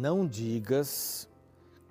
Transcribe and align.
Não 0.00 0.26
digas 0.26 1.28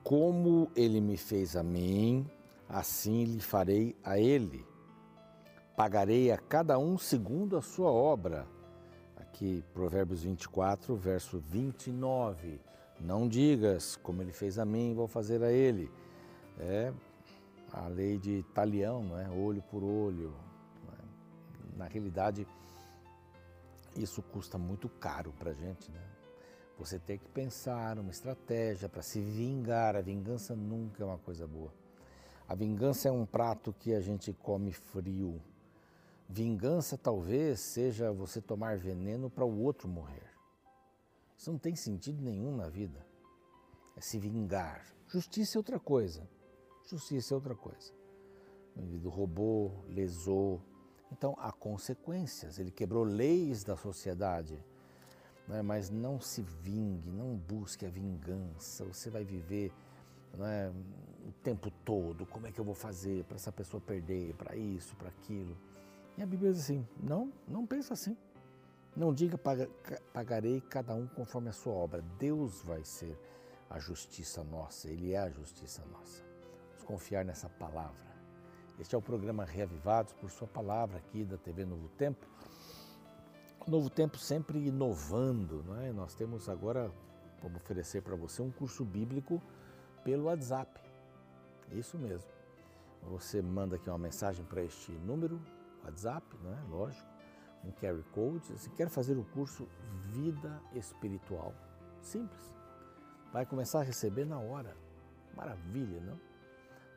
como 0.04 0.72
ele 0.76 1.00
me 1.00 1.16
fez 1.16 1.56
a 1.56 1.62
mim, 1.62 2.28
assim 2.68 3.24
lhe 3.24 3.40
farei 3.40 3.96
a 4.04 4.18
ele. 4.18 4.66
Pagarei 5.78 6.32
a 6.32 6.38
cada 6.40 6.80
um 6.80 6.98
segundo 6.98 7.56
a 7.56 7.62
sua 7.62 7.92
obra. 7.92 8.48
Aqui, 9.16 9.64
Provérbios 9.76 10.24
24, 10.24 10.96
verso 10.96 11.38
29. 11.38 12.60
Não 13.00 13.28
digas 13.28 13.96
como 13.98 14.24
ele 14.24 14.32
fez 14.32 14.58
a 14.58 14.66
mim, 14.66 14.96
vou 14.96 15.08
fazer 15.08 15.44
a 15.44 15.52
ele. 15.52 15.92
É 16.58 16.92
a 17.72 17.88
lei 17.88 18.18
de 18.18 18.44
talião, 18.56 19.04
não 19.04 19.20
é? 19.20 19.30
olho 19.30 19.62
por 19.62 19.84
olho. 19.84 20.34
É? 20.88 21.78
Na 21.78 21.86
realidade, 21.86 22.48
isso 23.96 24.24
custa 24.24 24.58
muito 24.58 24.90
caro 24.90 25.32
para 25.38 25.52
a 25.52 25.54
gente. 25.54 25.92
Né? 25.92 26.02
Você 26.80 26.98
tem 26.98 27.18
que 27.18 27.28
pensar 27.28 28.00
uma 28.00 28.10
estratégia 28.10 28.88
para 28.88 29.02
se 29.02 29.20
vingar. 29.20 29.98
A 29.98 30.02
vingança 30.02 30.56
nunca 30.56 31.04
é 31.04 31.06
uma 31.06 31.18
coisa 31.18 31.46
boa. 31.46 31.74
A 32.48 32.56
vingança 32.56 33.10
é 33.10 33.12
um 33.12 33.26
prato 33.26 33.76
que 33.78 33.94
a 33.94 34.00
gente 34.00 34.32
come 34.32 34.72
frio. 34.72 35.42
Vingança 36.28 36.98
talvez 36.98 37.60
seja 37.60 38.14
você 38.14 38.40
tomar 38.40 38.78
veneno 38.78 39.30
para 39.30 39.44
o 39.44 39.62
outro 39.62 39.90
morrer. 39.90 40.32
Isso 41.38 41.52
não 41.52 41.60
tem 41.60 41.76
sentido 41.76 42.24
nenhum 42.24 42.56
na 42.56 42.70
vida. 42.70 43.06
É 43.98 44.02
se 44.02 44.18
vingar. 44.18 44.86
Justiça 45.06 45.58
é 45.58 45.60
outra 45.60 45.80
coisa. 45.80 46.30
Justiça 46.90 47.34
é 47.34 47.36
outra 47.36 47.56
coisa. 47.56 47.92
O 48.74 48.80
indivíduo 48.80 49.12
roubou, 49.12 49.84
lesou. 49.90 50.62
Então 51.12 51.36
há 51.40 51.52
consequências. 51.52 52.58
Ele 52.58 52.72
quebrou 52.72 53.04
leis 53.04 53.66
da 53.66 53.76
sociedade. 53.76 54.64
Né? 55.50 55.64
Mas 55.64 55.90
não 55.90 56.22
se 56.22 56.44
vingue, 56.44 57.12
não 57.12 57.36
busque 57.36 57.86
a 57.86 57.90
vingança. 57.90 58.86
Você 58.86 59.10
vai 59.10 59.26
viver 59.26 59.74
é, 60.40 60.72
o 61.28 61.32
tempo 61.44 61.72
todo. 61.84 62.26
Como 62.28 62.48
é 62.48 62.52
que 62.52 62.60
eu 62.60 62.64
vou 62.64 62.76
fazer 62.76 63.26
para 63.26 63.36
essa 63.36 63.52
pessoa 63.52 63.82
perder, 63.82 64.36
para 64.36 64.56
isso, 64.56 64.96
para 64.96 65.10
aquilo? 65.10 65.58
E 66.16 66.22
a 66.22 66.26
Bíblia 66.26 66.52
diz 66.52 66.62
assim: 66.62 66.88
não, 67.02 67.34
não 67.48 67.66
pensa 67.66 67.94
assim. 67.94 68.16
Não 68.96 69.14
diga 69.14 69.38
pagarei 70.12 70.62
cada 70.62 70.94
um 70.94 71.08
conforme 71.08 71.50
a 71.50 71.54
sua 71.54 71.74
obra. 71.74 72.02
Deus 72.18 72.62
vai 72.64 72.84
ser 72.84 73.18
a 73.70 73.80
justiça 73.80 74.44
nossa, 74.44 74.90
Ele 74.90 75.14
é 75.14 75.20
a 75.20 75.30
justiça 75.30 75.84
nossa. 75.92 76.24
Vamos 76.72 76.84
confiar 76.84 77.24
nessa 77.24 77.48
palavra. 77.48 78.10
Este 78.80 78.96
é 78.96 78.98
o 78.98 79.02
programa 79.02 79.46
Reavivados 79.46 80.14
por 80.14 80.30
Sua 80.32 80.48
Palavra 80.48 80.98
aqui 80.98 81.24
da 81.24 81.38
TV 81.38 81.66
Novo 81.66 81.88
Tempo. 81.90 82.26
Novo 83.68 83.90
Tempo 83.90 84.18
sempre 84.18 84.60
inovando, 84.60 85.64
não 85.64 85.80
é? 85.80 85.92
Nós 85.92 86.16
temos 86.16 86.50
agora, 86.50 86.92
vamos 87.42 87.58
oferecer 87.58 88.02
para 88.02 88.16
você 88.16 88.42
um 88.42 88.52
curso 88.52 88.84
bíblico 88.84 89.42
pelo 90.04 90.26
WhatsApp. 90.26 90.80
Isso 91.72 91.98
mesmo. 91.98 92.30
Você 93.04 93.42
manda 93.42 93.76
aqui 93.76 93.90
uma 93.90 93.98
mensagem 93.98 94.44
para 94.46 94.64
este 94.64 94.92
número, 94.92 95.40
WhatsApp, 95.84 96.26
não 96.44 96.52
é? 96.52 96.62
Lógico 96.70 97.20
um 97.64 97.72
QR 97.72 98.02
Code. 98.12 98.46
Você 98.52 98.70
quer 98.72 98.90
fazer 98.90 99.18
o 99.18 99.24
curso 99.24 99.68
Vida 100.08 100.62
Espiritual? 100.74 101.54
Simples. 102.02 102.54
Vai 103.32 103.46
começar 103.46 103.80
a 103.80 103.84
receber 103.84 104.26
na 104.26 104.40
hora. 104.40 104.76
Maravilha, 105.36 106.00
não? 106.02 106.20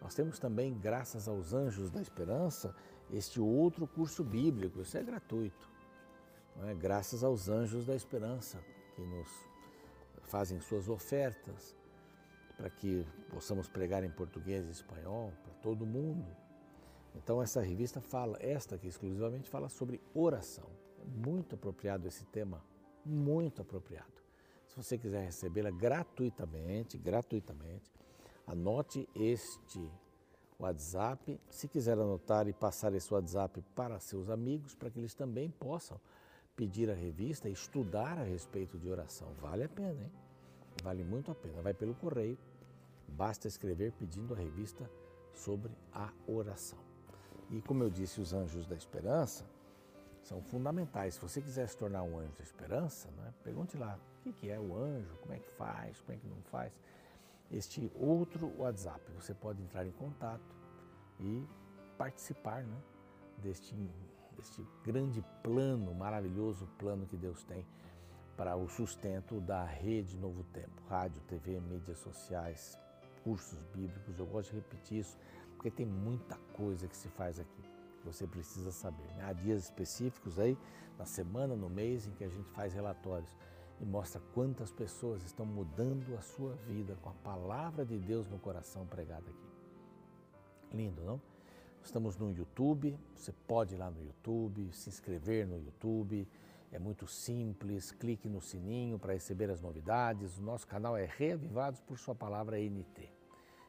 Nós 0.00 0.14
temos 0.14 0.38
também, 0.38 0.76
graças 0.78 1.28
aos 1.28 1.52
Anjos 1.52 1.90
da 1.90 2.00
Esperança, 2.00 2.74
este 3.10 3.40
outro 3.40 3.86
curso 3.86 4.24
bíblico. 4.24 4.80
Isso 4.80 4.96
é 4.96 5.02
gratuito. 5.02 5.70
É? 6.60 6.74
Graças 6.74 7.24
aos 7.24 7.48
Anjos 7.48 7.84
da 7.84 7.94
Esperança, 7.94 8.62
que 8.94 9.02
nos 9.02 9.28
fazem 10.22 10.60
suas 10.60 10.88
ofertas 10.88 11.76
para 12.56 12.70
que 12.70 13.06
possamos 13.30 13.68
pregar 13.68 14.04
em 14.04 14.10
português 14.10 14.66
e 14.68 14.70
espanhol 14.70 15.32
para 15.42 15.52
todo 15.54 15.86
mundo. 15.86 16.26
Então 17.14 17.42
essa 17.42 17.60
revista 17.60 18.00
fala, 18.00 18.36
esta 18.40 18.78
que 18.78 18.86
exclusivamente 18.86 19.48
fala 19.48 19.68
sobre 19.68 20.00
oração. 20.14 20.68
É 21.00 21.04
muito 21.04 21.54
apropriado 21.54 22.06
esse 22.06 22.24
tema, 22.26 22.62
muito 23.04 23.62
apropriado. 23.62 24.12
Se 24.68 24.76
você 24.76 24.96
quiser 24.96 25.24
recebê-la 25.24 25.70
gratuitamente, 25.70 26.96
gratuitamente, 26.96 27.92
anote 28.46 29.08
este 29.14 29.90
WhatsApp. 30.58 31.40
Se 31.50 31.66
quiser 31.66 31.98
anotar 31.98 32.46
e 32.46 32.52
passar 32.52 32.94
esse 32.94 33.12
WhatsApp 33.12 33.62
para 33.74 33.98
seus 33.98 34.30
amigos, 34.30 34.74
para 34.74 34.90
que 34.90 35.00
eles 35.00 35.14
também 35.14 35.50
possam 35.50 36.00
pedir 36.56 36.90
a 36.90 36.94
revista 36.94 37.48
e 37.48 37.52
estudar 37.52 38.18
a 38.18 38.24
respeito 38.24 38.78
de 38.78 38.88
oração. 38.88 39.32
Vale 39.40 39.64
a 39.64 39.68
pena, 39.68 40.02
hein? 40.02 40.12
Vale 40.82 41.04
muito 41.04 41.30
a 41.30 41.34
pena. 41.34 41.62
Vai 41.62 41.74
pelo 41.74 41.94
correio. 41.94 42.38
Basta 43.08 43.48
escrever 43.48 43.92
pedindo 43.92 44.34
a 44.34 44.36
revista 44.36 44.90
sobre 45.32 45.72
a 45.92 46.10
oração. 46.26 46.78
E 47.50 47.60
como 47.60 47.82
eu 47.82 47.90
disse, 47.90 48.20
os 48.20 48.32
anjos 48.32 48.66
da 48.66 48.74
esperança 48.74 49.44
são 50.22 50.40
fundamentais. 50.42 51.14
Se 51.14 51.20
você 51.20 51.40
quiser 51.40 51.68
se 51.68 51.76
tornar 51.76 52.02
um 52.02 52.18
anjo 52.18 52.32
da 52.36 52.42
esperança, 52.42 53.10
né, 53.10 53.32
pergunte 53.42 53.76
lá 53.76 53.98
o 54.24 54.32
que 54.32 54.50
é 54.50 54.58
o 54.58 54.76
anjo, 54.76 55.14
como 55.20 55.34
é 55.34 55.38
que 55.38 55.50
faz, 55.50 56.00
como 56.00 56.16
é 56.16 56.20
que 56.20 56.26
não 56.26 56.40
faz. 56.42 56.72
Este 57.50 57.92
outro 57.94 58.50
WhatsApp, 58.58 59.02
você 59.12 59.34
pode 59.34 59.60
entrar 59.62 59.86
em 59.86 59.90
contato 59.90 60.56
e 61.20 61.46
participar 61.98 62.62
né, 62.62 62.82
deste, 63.38 63.74
deste 64.42 64.66
grande 64.82 65.24
plano, 65.40 65.94
maravilhoso 65.94 66.66
plano 66.76 67.06
que 67.06 67.16
Deus 67.16 67.44
tem 67.44 67.64
para 68.36 68.56
o 68.56 68.68
sustento 68.68 69.40
da 69.40 69.64
rede 69.64 70.16
Novo 70.16 70.42
Tempo, 70.52 70.82
rádio, 70.88 71.22
TV, 71.28 71.60
mídias 71.60 71.98
sociais, 71.98 72.76
cursos 73.22 73.62
bíblicos. 73.72 74.18
Eu 74.18 74.26
gosto 74.26 74.50
de 74.50 74.56
repetir 74.56 74.98
isso 74.98 75.16
porque 75.54 75.70
tem 75.70 75.86
muita 75.86 76.36
coisa 76.54 76.88
que 76.88 76.96
se 76.96 77.08
faz 77.08 77.38
aqui. 77.38 77.62
Você 78.04 78.26
precisa 78.26 78.72
saber. 78.72 79.06
Né? 79.14 79.24
Há 79.24 79.32
dias 79.32 79.62
específicos 79.62 80.40
aí, 80.40 80.58
na 80.98 81.04
semana, 81.04 81.54
no 81.54 81.70
mês, 81.70 82.08
em 82.08 82.10
que 82.10 82.24
a 82.24 82.28
gente 82.28 82.48
faz 82.50 82.74
relatórios 82.74 83.36
e 83.80 83.84
mostra 83.84 84.20
quantas 84.34 84.72
pessoas 84.72 85.22
estão 85.22 85.46
mudando 85.46 86.16
a 86.16 86.20
sua 86.20 86.56
vida 86.66 86.96
com 87.00 87.10
a 87.10 87.14
palavra 87.22 87.84
de 87.84 87.96
Deus 87.96 88.28
no 88.28 88.40
coração 88.40 88.84
pregada 88.86 89.30
aqui. 89.30 90.76
Lindo, 90.76 91.00
não? 91.02 91.20
Estamos 91.84 92.16
no 92.16 92.30
YouTube, 92.30 92.96
você 93.14 93.32
pode 93.32 93.74
ir 93.74 93.78
lá 93.78 93.90
no 93.90 94.00
YouTube, 94.02 94.72
se 94.72 94.88
inscrever 94.88 95.46
no 95.46 95.58
YouTube, 95.58 96.28
é 96.70 96.78
muito 96.78 97.08
simples, 97.08 97.90
clique 97.90 98.28
no 98.28 98.40
sininho 98.40 98.98
para 98.98 99.12
receber 99.12 99.50
as 99.50 99.60
novidades. 99.60 100.38
O 100.38 100.42
nosso 100.42 100.66
canal 100.66 100.96
é 100.96 101.04
Reavivados 101.04 101.80
por 101.80 101.98
Sua 101.98 102.14
Palavra 102.14 102.56
NT. 102.56 103.10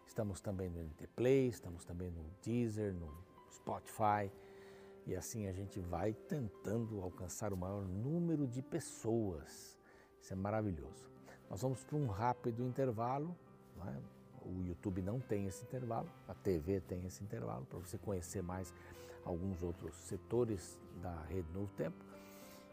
Estamos 0.06 0.40
também 0.40 0.70
no 0.70 0.80
NT 0.80 1.08
Play, 1.08 1.48
estamos 1.48 1.84
também 1.84 2.12
no 2.12 2.24
Deezer, 2.42 2.94
no 2.94 3.12
Spotify. 3.52 4.32
E 5.08 5.16
assim 5.16 5.48
a 5.48 5.52
gente 5.52 5.80
vai 5.80 6.14
tentando 6.14 7.02
alcançar 7.02 7.52
o 7.52 7.58
maior 7.58 7.84
número 7.84 8.48
de 8.48 8.62
pessoas. 8.62 9.78
Isso 10.22 10.32
é 10.32 10.36
maravilhoso. 10.36 11.10
Nós 11.50 11.62
vamos 11.62 11.84
para 11.84 11.98
um 11.98 12.08
rápido 12.08 12.64
intervalo. 12.64 13.36
É? 13.86 14.23
O 14.46 14.62
YouTube 14.62 15.02
não 15.02 15.20
tem 15.20 15.46
esse 15.48 15.64
intervalo, 15.64 16.10
a 16.28 16.34
TV 16.34 16.82
tem 16.82 17.06
esse 17.06 17.24
intervalo 17.24 17.66
para 17.66 17.80
você 17.80 17.98
conhecer 17.98 18.42
mais 18.42 18.74
alguns 19.24 19.64
outros 19.64 19.96
setores 19.96 20.78
da 21.02 21.24
Rede 21.24 21.52
Novo 21.54 21.72
Tempo. 21.76 22.04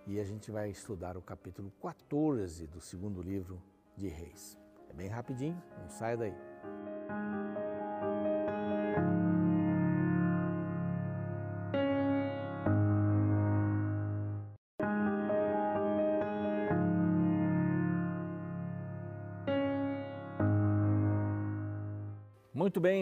E 0.07 0.19
a 0.19 0.25
gente 0.25 0.51
vai 0.51 0.71
estudar 0.71 1.17
o 1.17 1.23
capítulo 1.23 1.71
14 1.81 2.67
do 2.67 2.81
segundo 2.81 3.23
livro 3.23 3.63
de 3.97 4.09
Reis. 4.09 4.59
É 4.89 4.93
bem 4.93 5.09
rapidinho, 5.09 5.63
não 5.79 5.89
saia 5.89 6.17
daí. 6.17 6.35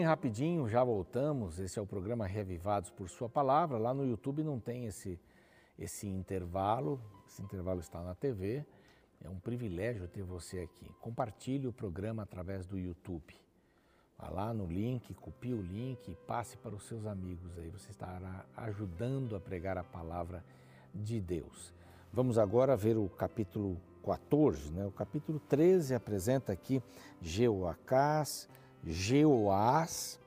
Rapidinho, 0.09 0.67
já 0.67 0.83
voltamos. 0.83 1.59
Esse 1.59 1.77
é 1.77 1.81
o 1.81 1.85
programa 1.85 2.25
Revivados 2.25 2.89
por 2.89 3.07
Sua 3.07 3.29
Palavra. 3.29 3.77
Lá 3.77 3.93
no 3.93 4.03
YouTube 4.03 4.43
não 4.43 4.59
tem 4.59 4.85
esse, 4.85 5.19
esse 5.77 6.07
intervalo, 6.07 6.99
esse 7.27 7.43
intervalo 7.43 7.79
está 7.79 8.01
na 8.01 8.15
TV. 8.15 8.65
É 9.23 9.29
um 9.29 9.39
privilégio 9.39 10.07
ter 10.07 10.23
você 10.23 10.61
aqui. 10.61 10.89
Compartilhe 10.99 11.67
o 11.67 11.71
programa 11.71 12.23
através 12.23 12.65
do 12.65 12.75
YouTube. 12.75 13.35
Vá 14.17 14.29
lá 14.29 14.51
no 14.51 14.65
link, 14.65 15.13
copie 15.13 15.53
o 15.53 15.61
link 15.61 16.09
e 16.09 16.15
passe 16.25 16.57
para 16.57 16.73
os 16.73 16.87
seus 16.87 17.05
amigos. 17.05 17.55
Aí 17.59 17.69
você 17.69 17.91
estará 17.91 18.43
ajudando 18.57 19.35
a 19.35 19.39
pregar 19.39 19.77
a 19.77 19.83
palavra 19.83 20.43
de 20.91 21.21
Deus. 21.21 21.71
Vamos 22.11 22.39
agora 22.39 22.75
ver 22.75 22.97
o 22.97 23.07
capítulo 23.09 23.79
14. 24.03 24.71
Né? 24.71 24.87
O 24.87 24.91
capítulo 24.91 25.39
13 25.39 25.93
apresenta 25.93 26.51
aqui 26.51 26.81
Jeoacás 27.21 28.49
Jeoás. 28.83 30.19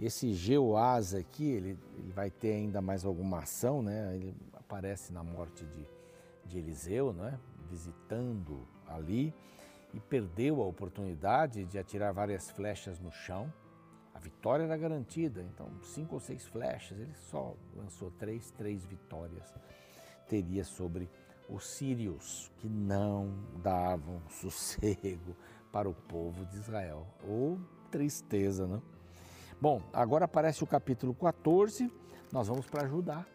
Esse 0.00 0.32
Jeoás 0.32 1.14
aqui, 1.14 1.44
ele, 1.44 1.78
ele, 1.96 2.12
vai 2.12 2.30
ter 2.30 2.52
ainda 2.52 2.80
mais 2.80 3.04
alguma 3.04 3.40
ação, 3.40 3.82
né? 3.82 4.14
Ele 4.14 4.34
aparece 4.54 5.12
na 5.12 5.24
morte 5.24 5.64
de, 5.64 5.86
de 6.46 6.58
Eliseu, 6.58 7.12
né? 7.12 7.38
Visitando 7.68 8.66
ali. 8.86 9.34
e 9.92 10.00
perdeu 10.00 10.62
a 10.62 10.66
oportunidade 10.66 11.64
de 11.64 11.78
atirar 11.78 12.12
várias 12.12 12.50
flechas 12.50 13.00
no 13.00 13.10
chão. 13.10 13.52
A 14.14 14.20
vitória 14.20 14.64
era 14.64 14.76
garantida, 14.76 15.42
então 15.42 15.68
cinco 15.82 16.14
ou 16.14 16.20
seis 16.20 16.46
flechas, 16.46 16.98
ele 16.98 17.14
só 17.30 17.54
lançou 17.76 18.10
três, 18.10 18.50
três 18.50 18.84
vitórias 18.84 19.52
teria 20.28 20.62
sobre 20.62 21.08
os 21.48 21.66
sírios, 21.66 22.50
que 22.58 22.68
não 22.68 23.34
davam 23.62 24.20
sossego 24.28 25.34
para 25.72 25.88
o 25.88 25.94
povo 25.94 26.44
de 26.46 26.56
Israel. 26.56 27.06
Ou 27.26 27.58
tristeza, 27.88 28.66
né? 28.66 28.80
Bom, 29.60 29.82
agora 29.92 30.26
aparece 30.26 30.62
o 30.62 30.66
capítulo 30.66 31.12
14, 31.14 31.90
nós 32.30 32.46
vamos 32.46 32.66
para 32.66 32.86
Judá. 32.86 33.26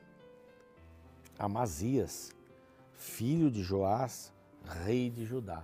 Amazias, 1.37 2.31
filho 2.93 3.51
de 3.51 3.61
Joás, 3.61 4.31
rei 4.63 5.09
de 5.09 5.25
Judá. 5.25 5.63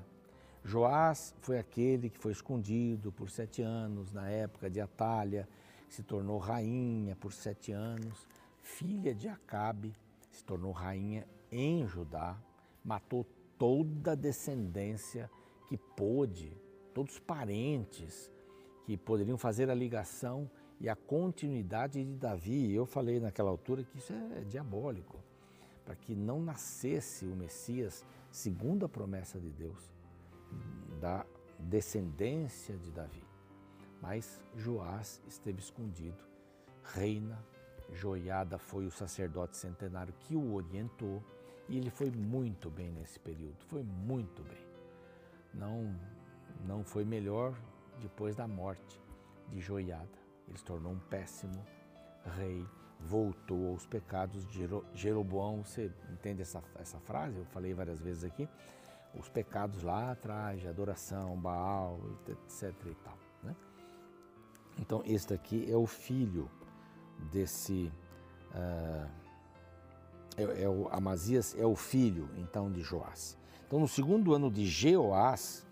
Joás 0.63 1.33
foi 1.39 1.57
aquele 1.57 2.09
que 2.09 2.19
foi 2.19 2.33
escondido 2.33 3.11
por 3.11 3.29
sete 3.29 3.61
anos 3.61 4.11
na 4.11 4.29
época 4.29 4.69
de 4.69 4.81
Atália, 4.81 5.47
se 5.87 6.03
tornou 6.03 6.37
rainha 6.37 7.15
por 7.15 7.31
sete 7.31 7.71
anos, 7.71 8.27
filha 8.61 9.15
de 9.15 9.29
Acabe, 9.29 9.95
se 10.31 10.43
tornou 10.43 10.71
rainha 10.71 11.25
em 11.51 11.87
Judá, 11.87 12.37
matou 12.83 13.25
toda 13.57 14.11
a 14.11 14.15
descendência 14.15 15.29
que 15.67 15.77
pôde, 15.77 16.51
todos 16.93 17.13
os 17.13 17.19
parentes 17.19 18.29
que 18.89 18.97
poderiam 18.97 19.37
fazer 19.37 19.69
a 19.69 19.75
ligação 19.75 20.49
e 20.79 20.89
a 20.89 20.95
continuidade 20.95 22.03
de 22.03 22.15
Davi. 22.15 22.73
Eu 22.73 22.87
falei 22.87 23.19
naquela 23.19 23.51
altura 23.51 23.83
que 23.83 23.99
isso 23.99 24.11
é 24.11 24.43
diabólico, 24.45 25.19
para 25.85 25.93
que 25.93 26.15
não 26.15 26.41
nascesse 26.41 27.27
o 27.27 27.35
Messias 27.35 28.03
segundo 28.31 28.87
a 28.87 28.89
promessa 28.89 29.39
de 29.39 29.51
Deus, 29.51 29.91
da 30.99 31.23
descendência 31.59 32.75
de 32.77 32.89
Davi. 32.89 33.23
Mas 34.01 34.41
Joás 34.57 35.21
esteve 35.27 35.59
escondido, 35.59 36.23
reina, 36.83 37.37
Joiada 37.93 38.57
foi 38.57 38.87
o 38.87 38.91
sacerdote 38.91 39.55
centenário 39.55 40.15
que 40.21 40.35
o 40.35 40.55
orientou 40.55 41.23
e 41.67 41.77
ele 41.77 41.91
foi 41.91 42.09
muito 42.09 42.71
bem 42.71 42.91
nesse 42.91 43.19
período, 43.19 43.57
foi 43.67 43.83
muito 43.83 44.41
bem. 44.41 44.65
Não, 45.53 45.95
não 46.65 46.83
foi 46.83 47.05
melhor 47.05 47.53
depois 47.99 48.35
da 48.35 48.47
morte 48.47 49.01
de 49.49 49.59
Joiada. 49.59 50.07
Ele 50.47 50.57
se 50.57 50.63
tornou 50.63 50.91
um 50.91 50.99
péssimo 50.99 51.65
rei, 52.37 52.65
voltou 52.99 53.71
aos 53.71 53.85
pecados 53.85 54.45
de 54.47 54.67
Jeroboão. 54.93 55.63
Você 55.63 55.91
entende 56.11 56.41
essa, 56.41 56.63
essa 56.75 56.99
frase? 56.99 57.37
Eu 57.37 57.45
falei 57.45 57.73
várias 57.73 58.01
vezes 58.01 58.23
aqui. 58.23 58.47
Os 59.13 59.29
pecados 59.29 59.83
lá 59.83 60.11
atrás, 60.11 60.61
de 60.61 60.67
adoração, 60.67 61.35
Baal, 61.37 61.99
etc. 62.27 62.73
e 62.85 62.95
tal. 62.95 63.17
Né? 63.43 63.55
Então, 64.79 65.01
este 65.05 65.33
aqui 65.33 65.71
é 65.71 65.75
o 65.75 65.85
filho 65.85 66.49
desse. 67.31 67.91
Uh, 68.51 69.09
é, 70.37 70.63
é 70.63 70.69
o, 70.69 70.87
Amazias 70.89 71.55
é 71.57 71.65
o 71.65 71.75
filho 71.75 72.29
então 72.37 72.71
de 72.71 72.81
Joás. 72.81 73.37
Então, 73.67 73.79
no 73.79 73.87
segundo 73.87 74.33
ano 74.33 74.49
de 74.49 74.65
Jeoás, 74.65 75.67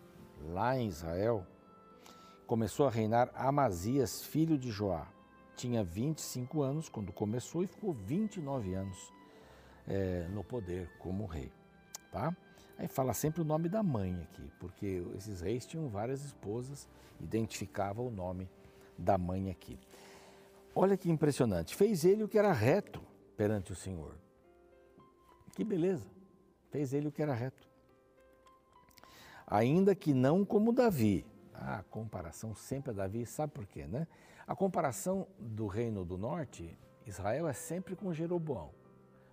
lá 0.50 0.78
em 0.78 0.88
Israel, 0.88 1.46
começou 2.48 2.88
a 2.88 2.90
reinar 2.90 3.30
Amazias, 3.36 4.24
filho 4.24 4.58
de 4.58 4.72
Joá. 4.72 5.06
Tinha 5.56 5.84
25 5.84 6.62
anos 6.62 6.88
quando 6.88 7.12
começou 7.12 7.62
e 7.62 7.68
ficou 7.68 7.92
29 7.92 8.74
anos 8.74 9.14
é, 9.86 10.28
no 10.30 10.44
poder 10.44 10.90
como 10.98 11.26
rei. 11.26 11.52
Tá? 12.10 12.36
Aí 12.78 12.88
fala 12.88 13.14
sempre 13.14 13.42
o 13.42 13.46
nome 13.46 13.68
da 13.68 13.84
mãe 13.84 14.22
aqui, 14.24 14.50
porque 14.60 15.04
esses 15.18 15.42
reis 15.42 15.66
tinham 15.66 15.90
várias 15.90 16.24
esposas, 16.24 16.88
identificava 17.20 18.02
o 18.02 18.10
nome 18.10 18.50
da 18.98 19.18
mãe 19.18 19.50
aqui. 19.50 19.78
Olha 20.74 20.96
que 20.96 21.12
impressionante. 21.12 21.76
Fez 21.76 22.06
ele 22.06 22.24
o 22.24 22.30
que 22.30 22.38
era 22.38 22.54
reto 22.54 23.02
perante 23.36 23.74
o 23.74 23.76
Senhor. 23.76 24.16
Que 25.54 25.64
beleza. 25.64 26.08
Fez 26.70 26.94
ele 26.94 27.08
o 27.08 27.12
que 27.12 27.22
era 27.22 27.34
reto. 27.34 27.68
Ainda 29.46 29.96
que 29.96 30.14
não 30.14 30.46
como 30.46 30.72
Davi. 30.72 31.26
A 31.60 31.84
comparação 31.84 32.54
sempre 32.54 32.92
a 32.92 32.94
Davi, 32.94 33.26
sabe 33.26 33.54
por 33.54 33.66
quê, 33.66 33.88
né? 33.88 34.08
A 34.46 34.56
comparação 34.56 35.28
do 35.40 35.68
reino 35.68 36.06
do 36.06 36.18
norte, 36.18 36.78
Israel, 37.06 37.48
é 37.48 37.54
sempre 37.54 37.96
com 37.96 38.14
Jeroboão, 38.14 38.72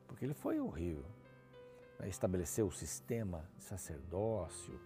porque 0.09 0.25
ele 0.25 0.35
foi 0.35 0.59
horrível. 0.59 1.05
Né? 1.99 2.09
Estabeleceu 2.09 2.67
o 2.67 2.73
sistema 2.73 3.45
de 3.57 3.65
sacerdócio, 3.65 4.81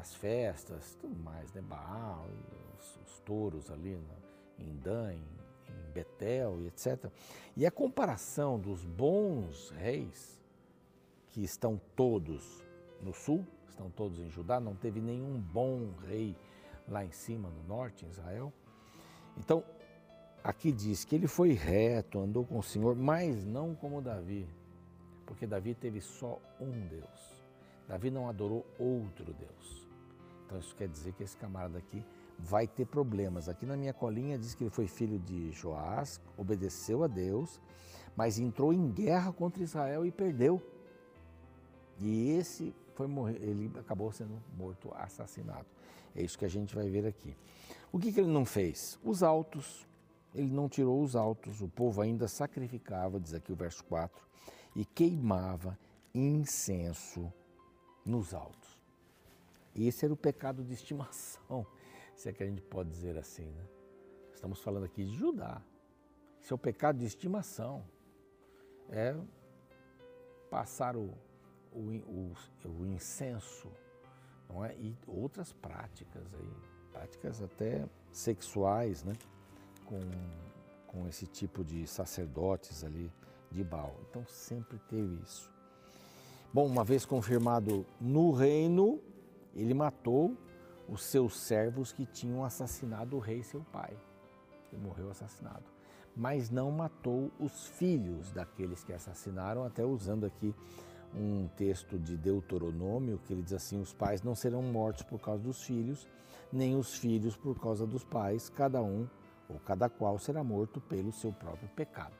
as 0.00 0.14
festas, 0.14 0.94
tudo 1.00 1.16
mais, 1.16 1.52
né? 1.52 1.60
Baal, 1.60 2.26
os, 2.78 2.96
os 3.06 3.20
touros 3.20 3.70
ali 3.70 3.96
né? 3.96 4.16
em 4.58 4.76
Dan, 4.76 5.14
em 5.14 5.92
Betel 5.92 6.60
e 6.60 6.66
etc. 6.68 7.10
E 7.56 7.66
a 7.66 7.70
comparação 7.70 8.58
dos 8.58 8.84
bons 8.84 9.70
reis, 9.70 10.40
que 11.28 11.42
estão 11.42 11.80
todos 11.94 12.64
no 13.02 13.12
sul, 13.12 13.46
estão 13.68 13.90
todos 13.90 14.18
em 14.18 14.28
Judá, 14.28 14.58
não 14.58 14.74
teve 14.74 15.00
nenhum 15.00 15.38
bom 15.38 15.92
rei 16.06 16.36
lá 16.88 17.04
em 17.04 17.12
cima, 17.12 17.48
no 17.48 17.62
norte, 17.64 18.04
em 18.04 18.08
Israel. 18.08 18.52
Então, 19.36 19.62
aqui 20.42 20.72
diz 20.72 21.04
que 21.04 21.14
ele 21.14 21.26
foi 21.26 21.52
reto, 21.52 22.18
andou 22.18 22.44
com 22.44 22.58
o 22.58 22.62
Senhor, 22.62 22.96
mas 22.96 23.44
não 23.44 23.74
como 23.74 24.02
Davi, 24.02 24.48
porque 25.26 25.46
Davi 25.46 25.74
teve 25.74 26.00
só 26.00 26.40
um 26.60 26.86
Deus. 26.86 27.44
Davi 27.86 28.10
não 28.10 28.28
adorou 28.28 28.66
outro 28.78 29.32
Deus. 29.32 29.88
Então, 30.44 30.58
isso 30.58 30.74
quer 30.74 30.88
dizer 30.88 31.12
que 31.12 31.22
esse 31.22 31.36
camarada 31.36 31.78
aqui 31.78 32.02
vai 32.38 32.66
ter 32.66 32.86
problemas. 32.86 33.48
Aqui 33.48 33.66
na 33.66 33.76
minha 33.76 33.92
colinha 33.92 34.38
diz 34.38 34.54
que 34.54 34.64
ele 34.64 34.70
foi 34.70 34.86
filho 34.86 35.18
de 35.18 35.52
Joás, 35.52 36.20
obedeceu 36.36 37.02
a 37.02 37.06
Deus, 37.06 37.60
mas 38.16 38.38
entrou 38.38 38.72
em 38.72 38.90
guerra 38.90 39.32
contra 39.32 39.62
Israel 39.62 40.06
e 40.06 40.10
perdeu. 40.10 40.62
E 42.00 42.30
esse 42.30 42.74
foi 42.94 43.06
morrer, 43.06 43.36
ele 43.42 43.70
acabou 43.78 44.12
sendo 44.12 44.42
morto, 44.56 44.92
assassinado. 44.94 45.66
É 46.14 46.22
isso 46.22 46.38
que 46.38 46.44
a 46.44 46.48
gente 46.48 46.74
vai 46.74 46.88
ver 46.88 47.06
aqui. 47.06 47.36
O 47.92 47.98
que, 47.98 48.12
que 48.12 48.20
ele 48.20 48.30
não 48.30 48.44
fez? 48.44 48.98
Os 49.02 49.22
altos. 49.22 49.86
Ele 50.34 50.52
não 50.52 50.68
tirou 50.68 51.02
os 51.02 51.16
altos. 51.16 51.60
O 51.60 51.68
povo 51.68 52.00
ainda 52.00 52.28
sacrificava, 52.28 53.18
diz 53.18 53.34
aqui 53.34 53.52
o 53.52 53.56
verso 53.56 53.84
4, 53.84 54.26
e 54.76 54.84
queimava 54.84 55.78
incenso 56.14 57.32
nos 58.04 58.34
altos. 58.34 58.78
Esse 59.74 60.04
era 60.04 60.14
o 60.14 60.16
pecado 60.16 60.64
de 60.64 60.72
estimação 60.72 61.66
se 62.18 62.28
é 62.28 62.32
que 62.32 62.42
a 62.42 62.46
gente 62.46 62.60
pode 62.60 62.90
dizer 62.90 63.16
assim, 63.16 63.46
né? 63.46 63.64
Estamos 64.34 64.60
falando 64.60 64.84
aqui 64.84 65.04
de 65.04 65.16
Judá. 65.16 65.62
Isso 66.42 66.52
é 66.52 66.56
o 66.56 66.58
pecado 66.58 66.98
de 66.98 67.06
estimação. 67.06 67.84
É 68.88 69.16
passar 70.50 70.96
o, 70.96 71.14
o, 71.72 71.80
o, 71.80 72.32
o 72.64 72.86
incenso, 72.86 73.70
não 74.48 74.64
é? 74.64 74.74
E 74.76 74.96
outras 75.06 75.52
práticas 75.52 76.22
aí, 76.34 76.52
práticas 76.92 77.42
até 77.42 77.86
sexuais, 78.10 79.04
né? 79.04 79.14
Com, 79.84 80.00
com 80.86 81.08
esse 81.08 81.26
tipo 81.26 81.64
de 81.64 81.86
sacerdotes 81.86 82.84
ali 82.84 83.10
de 83.50 83.64
Baal. 83.64 83.96
Então 84.08 84.24
sempre 84.26 84.78
teve 84.88 85.22
isso. 85.22 85.50
Bom, 86.52 86.66
uma 86.66 86.84
vez 86.84 87.04
confirmado 87.04 87.84
no 88.00 88.32
reino, 88.32 89.00
ele 89.54 89.74
matou 89.74 90.36
os 90.88 91.02
seus 91.02 91.38
servos 91.38 91.92
que 91.92 92.06
tinham 92.06 92.44
assassinado 92.44 93.16
o 93.16 93.18
rei 93.18 93.42
seu 93.42 93.60
pai. 93.72 93.94
Ele 94.72 94.82
morreu 94.82 95.10
assassinado. 95.10 95.64
Mas 96.16 96.50
não 96.50 96.70
matou 96.70 97.30
os 97.38 97.66
filhos 97.66 98.32
daqueles 98.32 98.82
que 98.82 98.92
assassinaram, 98.92 99.62
até 99.62 99.84
usando 99.84 100.24
aqui 100.24 100.54
um 101.14 101.48
texto 101.56 101.98
de 101.98 102.16
Deuteronômio 102.16 103.20
que 103.24 103.32
ele 103.32 103.42
diz 103.42 103.52
assim: 103.52 103.80
os 103.80 103.92
pais 103.92 104.22
não 104.22 104.34
serão 104.34 104.62
mortos 104.62 105.02
por 105.02 105.18
causa 105.18 105.42
dos 105.42 105.62
filhos, 105.62 106.06
nem 106.52 106.76
os 106.76 106.94
filhos 106.96 107.36
por 107.36 107.58
causa 107.60 107.86
dos 107.86 108.04
pais, 108.04 108.48
cada 108.48 108.82
um 108.82 109.08
ou 109.48 109.58
cada 109.60 109.88
qual 109.88 110.18
será 110.18 110.44
morto 110.44 110.80
pelo 110.80 111.12
seu 111.12 111.32
próprio 111.32 111.68
pecado. 111.70 112.14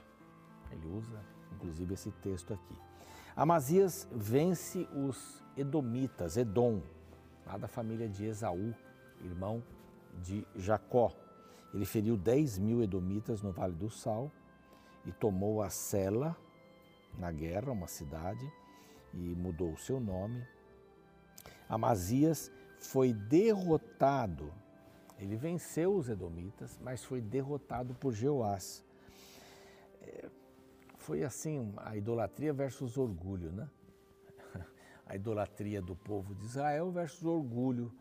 Ele 0.73 0.87
usa 0.89 1.39
inclusive 1.55 1.95
esse 1.95 2.11
texto 2.11 2.55
aqui. 2.55 2.79
Amazias 3.37 4.09
vence 4.11 4.89
os 4.95 5.43
Edomitas, 5.57 6.37
Edom, 6.37 6.83
lá 7.47 7.57
da 7.57 7.69
família 7.69 8.09
de 8.09 8.25
Esaú, 8.25 8.75
irmão 9.23 9.63
de 10.23 10.47
Jacó. 10.57 11.13
Ele 11.73 11.85
feriu 11.85 12.17
10 12.17 12.59
mil 12.59 12.83
edomitas 12.83 13.43
no 13.43 13.53
Vale 13.53 13.75
do 13.75 13.91
Sal 13.91 14.31
e 15.05 15.13
tomou 15.13 15.63
a 15.63 15.69
Sela 15.69 16.37
na 17.19 17.31
guerra, 17.31 17.73
uma 17.73 17.87
cidade, 17.87 18.51
e 19.15 19.35
mudou 19.35 19.73
o 19.73 19.79
seu 19.79 19.99
nome. 20.01 20.47
Amazias 21.69 22.51
foi 22.79 23.13
derrotado. 23.13 24.53
Ele 25.19 25.37
venceu 25.37 25.95
os 25.95 26.09
edomitas, 26.09 26.79
mas 26.83 27.05
foi 27.05 27.21
derrotado 27.21 27.95
por 27.95 28.13
Jeoás. 28.13 28.85
É, 30.03 30.29
foi 30.97 31.25
assim, 31.25 31.73
a 31.79 31.97
idolatria 31.97 32.53
versus 32.53 32.97
orgulho, 32.97 33.51
né? 33.51 33.69
a 35.07 35.17
idolatria 35.17 35.83
do 35.83 35.97
povo 35.97 36.35
de 36.35 36.47
Israel 36.47 36.91
versus 36.91 37.23
o 37.23 37.31
orgulho 37.31 37.93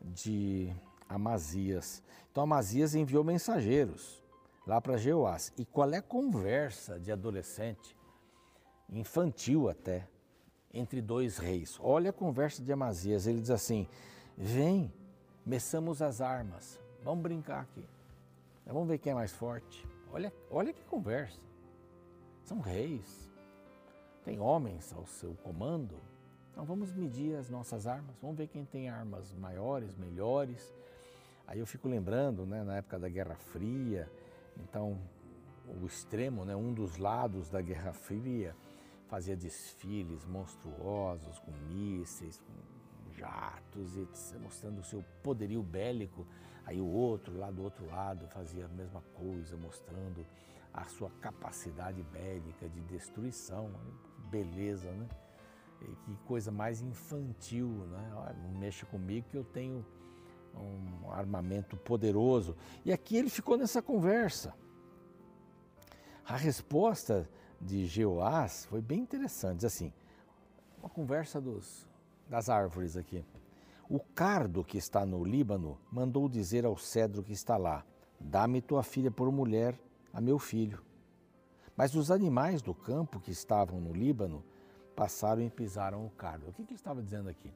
de 0.00 0.72
Amazias. 1.08 2.02
Então 2.30 2.42
Amazias 2.42 2.94
enviou 2.94 3.24
mensageiros 3.24 4.22
lá 4.66 4.80
para 4.80 4.98
Jeoás. 4.98 5.52
E 5.56 5.64
qual 5.64 5.90
é 5.92 5.98
a 5.98 6.02
conversa 6.02 6.98
de 6.98 7.10
adolescente, 7.10 7.96
infantil 8.90 9.68
até, 9.68 10.06
entre 10.78 11.00
dois 11.00 11.38
reis? 11.38 11.78
Olha 11.80 12.10
a 12.10 12.12
conversa 12.12 12.62
de 12.62 12.72
Amazias. 12.72 13.26
Ele 13.26 13.40
diz 13.40 13.50
assim: 13.50 13.88
Vem, 14.36 14.92
meçamos 15.44 16.02
as 16.02 16.20
armas, 16.20 16.78
vamos 17.02 17.22
brincar 17.22 17.62
aqui. 17.62 17.84
Vamos 18.66 18.88
ver 18.88 18.98
quem 18.98 19.12
é 19.12 19.14
mais 19.14 19.32
forte. 19.32 19.86
Olha, 20.12 20.32
olha 20.50 20.72
que 20.72 20.82
conversa. 20.84 21.40
São 22.44 22.60
reis, 22.60 23.30
tem 24.24 24.40
homens 24.40 24.92
ao 24.92 25.06
seu 25.06 25.34
comando. 25.42 25.96
Então 26.52 26.64
vamos 26.64 26.92
medir 26.92 27.36
as 27.36 27.50
nossas 27.50 27.86
armas, 27.86 28.16
vamos 28.20 28.36
ver 28.36 28.48
quem 28.48 28.64
tem 28.64 28.88
armas 28.88 29.32
maiores, 29.34 29.94
melhores. 29.96 30.74
Aí 31.46 31.58
eu 31.58 31.66
fico 31.66 31.88
lembrando, 31.88 32.44
né, 32.44 32.64
na 32.64 32.76
época 32.76 32.98
da 32.98 33.08
Guerra 33.08 33.36
Fria, 33.36 34.10
então 34.56 34.98
o 35.80 35.86
extremo, 35.86 36.44
né, 36.44 36.56
um 36.56 36.72
dos 36.72 36.96
lados 36.96 37.48
da 37.48 37.60
Guerra 37.60 37.92
Fria 37.92 38.54
fazia 39.08 39.36
desfiles 39.36 40.24
monstruosos 40.24 41.38
com 41.38 41.52
mísseis, 41.68 42.38
com 42.38 43.12
jatos, 43.12 43.96
etc, 43.96 44.38
mostrando 44.40 44.80
o 44.80 44.84
seu 44.84 45.04
poderio 45.22 45.62
bélico. 45.62 46.26
Aí 46.64 46.80
o 46.80 46.86
outro, 46.86 47.36
lá 47.36 47.50
do 47.50 47.62
outro 47.62 47.86
lado, 47.86 48.26
fazia 48.28 48.66
a 48.66 48.68
mesma 48.68 49.00
coisa, 49.14 49.56
mostrando 49.56 50.26
a 50.72 50.84
sua 50.84 51.10
capacidade 51.20 52.02
bélica 52.02 52.68
de 52.68 52.80
destruição. 52.82 53.70
Beleza, 54.30 54.90
né? 54.90 55.08
E 55.82 55.94
que 56.04 56.16
coisa 56.24 56.50
mais 56.50 56.80
infantil, 56.80 57.68
né? 57.68 58.34
Não 58.42 58.58
mexa 58.58 58.84
comigo 58.86 59.28
que 59.30 59.36
eu 59.36 59.44
tenho 59.44 59.84
um 60.54 61.10
armamento 61.12 61.76
poderoso. 61.76 62.56
E 62.84 62.92
aqui 62.92 63.16
ele 63.16 63.30
ficou 63.30 63.56
nessa 63.56 63.80
conversa. 63.80 64.54
A 66.24 66.36
resposta 66.36 67.28
de 67.60 67.86
Jeoás 67.86 68.66
foi 68.66 68.80
bem 68.80 69.00
interessante, 69.00 69.58
Diz 69.58 69.64
assim, 69.66 69.92
uma 70.78 70.88
conversa 70.88 71.40
dos, 71.40 71.86
das 72.28 72.48
árvores 72.48 72.96
aqui. 72.96 73.24
O 73.88 74.00
cardo 74.00 74.64
que 74.64 74.78
está 74.78 75.06
no 75.06 75.24
Líbano 75.24 75.78
mandou 75.90 76.28
dizer 76.28 76.64
ao 76.64 76.76
cedro 76.76 77.22
que 77.22 77.32
está 77.32 77.56
lá: 77.56 77.84
Dá-me 78.18 78.60
tua 78.60 78.82
filha 78.82 79.10
por 79.10 79.30
mulher 79.30 79.78
a 80.12 80.20
meu 80.20 80.38
filho. 80.38 80.82
Mas 81.76 81.94
os 81.94 82.10
animais 82.10 82.62
do 82.62 82.74
campo 82.74 83.20
que 83.20 83.30
estavam 83.30 83.80
no 83.80 83.92
Líbano 83.92 84.42
passaram 84.96 85.42
e 85.42 85.50
pisaram 85.50 86.06
o 86.06 86.10
cardo. 86.10 86.48
O 86.48 86.52
que, 86.52 86.64
que 86.64 86.70
ele 86.70 86.78
estava 86.80 87.02
dizendo 87.02 87.28
aqui? 87.28 87.52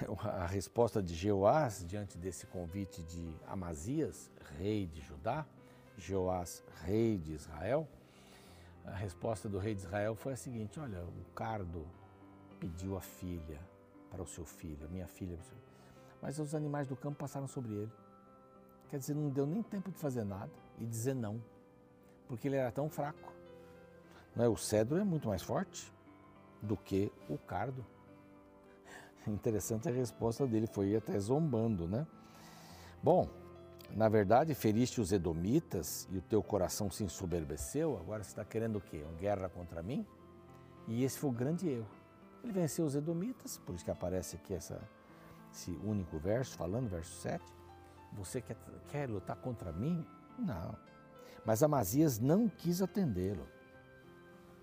A 0.24 0.46
resposta 0.46 1.02
de 1.02 1.14
Jeoás 1.14 1.84
diante 1.86 2.18
desse 2.18 2.46
convite 2.46 3.02
de 3.04 3.34
Amazias, 3.46 4.30
rei 4.58 4.86
de 4.86 5.00
Judá, 5.00 5.46
Jeoás, 5.96 6.64
rei 6.84 7.18
de 7.18 7.32
Israel, 7.32 7.88
a 8.84 8.94
resposta 8.94 9.48
do 9.48 9.58
rei 9.58 9.74
de 9.74 9.80
Israel 9.82 10.14
foi 10.14 10.32
a 10.32 10.36
seguinte: 10.36 10.78
Olha, 10.80 11.04
o 11.04 11.24
cardo 11.34 11.86
pediu 12.58 12.96
a 12.96 13.00
filha 13.00 13.60
para 14.10 14.22
o 14.22 14.26
seu 14.26 14.44
filho, 14.44 14.88
minha 14.90 15.06
filha, 15.06 15.38
mas 16.20 16.38
os 16.38 16.54
animais 16.54 16.86
do 16.86 16.96
campo 16.96 17.18
passaram 17.18 17.46
sobre 17.46 17.72
ele. 17.72 17.92
Quer 18.88 18.98
dizer, 18.98 19.14
não 19.14 19.30
deu 19.30 19.46
nem 19.46 19.62
tempo 19.62 19.90
de 19.90 19.98
fazer 19.98 20.24
nada 20.24 20.50
e 20.78 20.84
dizer 20.84 21.14
não, 21.14 21.40
porque 22.26 22.48
ele 22.48 22.56
era 22.56 22.72
tão 22.72 22.88
fraco. 22.88 23.32
Não 24.34 24.44
é? 24.44 24.48
O 24.48 24.56
cedro 24.56 24.98
é 24.98 25.04
muito 25.04 25.28
mais 25.28 25.42
forte 25.42 25.92
do 26.60 26.76
que 26.76 27.12
o 27.28 27.38
cardo. 27.38 27.86
Interessante 29.26 29.88
a 29.88 29.92
resposta 29.92 30.46
dele, 30.46 30.66
foi 30.66 30.96
até 30.96 31.18
zombando, 31.18 31.86
né? 31.86 32.06
Bom, 33.02 33.28
na 33.96 34.08
verdade, 34.08 34.54
feriste 34.54 35.00
os 35.00 35.12
edomitas 35.12 36.08
e 36.10 36.18
o 36.18 36.22
teu 36.22 36.42
coração 36.42 36.90
se 36.90 37.02
ensoberbeceu, 37.02 37.98
agora 37.98 38.22
você 38.22 38.30
está 38.30 38.44
querendo 38.44 38.76
o 38.76 38.80
quê? 38.80 39.02
Uma 39.04 39.18
guerra 39.18 39.48
contra 39.48 39.82
mim? 39.82 40.06
E 40.86 41.04
esse 41.04 41.18
foi 41.18 41.30
o 41.30 41.32
grande 41.32 41.68
erro. 41.68 41.88
Ele 42.42 42.52
venceu 42.52 42.84
os 42.84 42.94
edomitas, 42.94 43.58
por 43.58 43.74
isso 43.74 43.84
que 43.84 43.90
aparece 43.90 44.36
aqui 44.36 44.54
essa, 44.54 44.80
esse 45.52 45.72
único 45.84 46.18
verso, 46.18 46.56
falando, 46.56 46.88
verso 46.88 47.12
7. 47.20 47.44
Você 48.12 48.40
quer, 48.40 48.56
quer 48.88 49.08
lutar 49.08 49.36
contra 49.36 49.72
mim? 49.72 50.06
Não. 50.38 50.76
Mas 51.44 51.62
Amazias 51.62 52.18
não 52.18 52.48
quis 52.48 52.80
atendê-lo. 52.80 53.46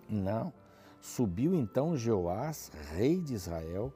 Não. 0.09 0.53
Subiu 1.01 1.53
então 1.53 1.95
Jeoás, 1.95 2.71
rei 2.93 3.21
de 3.21 3.33
Israel, 3.33 3.93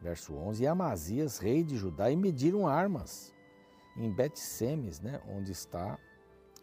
verso 0.00 0.34
11, 0.34 0.62
e 0.62 0.66
Amazias, 0.66 1.38
rei 1.38 1.62
de 1.62 1.76
Judá, 1.76 2.10
e 2.10 2.16
mediram 2.16 2.66
armas 2.66 3.32
em 3.96 4.10
Bet-Semes, 4.12 5.00
né, 5.00 5.20
onde 5.28 5.52
está, 5.52 5.98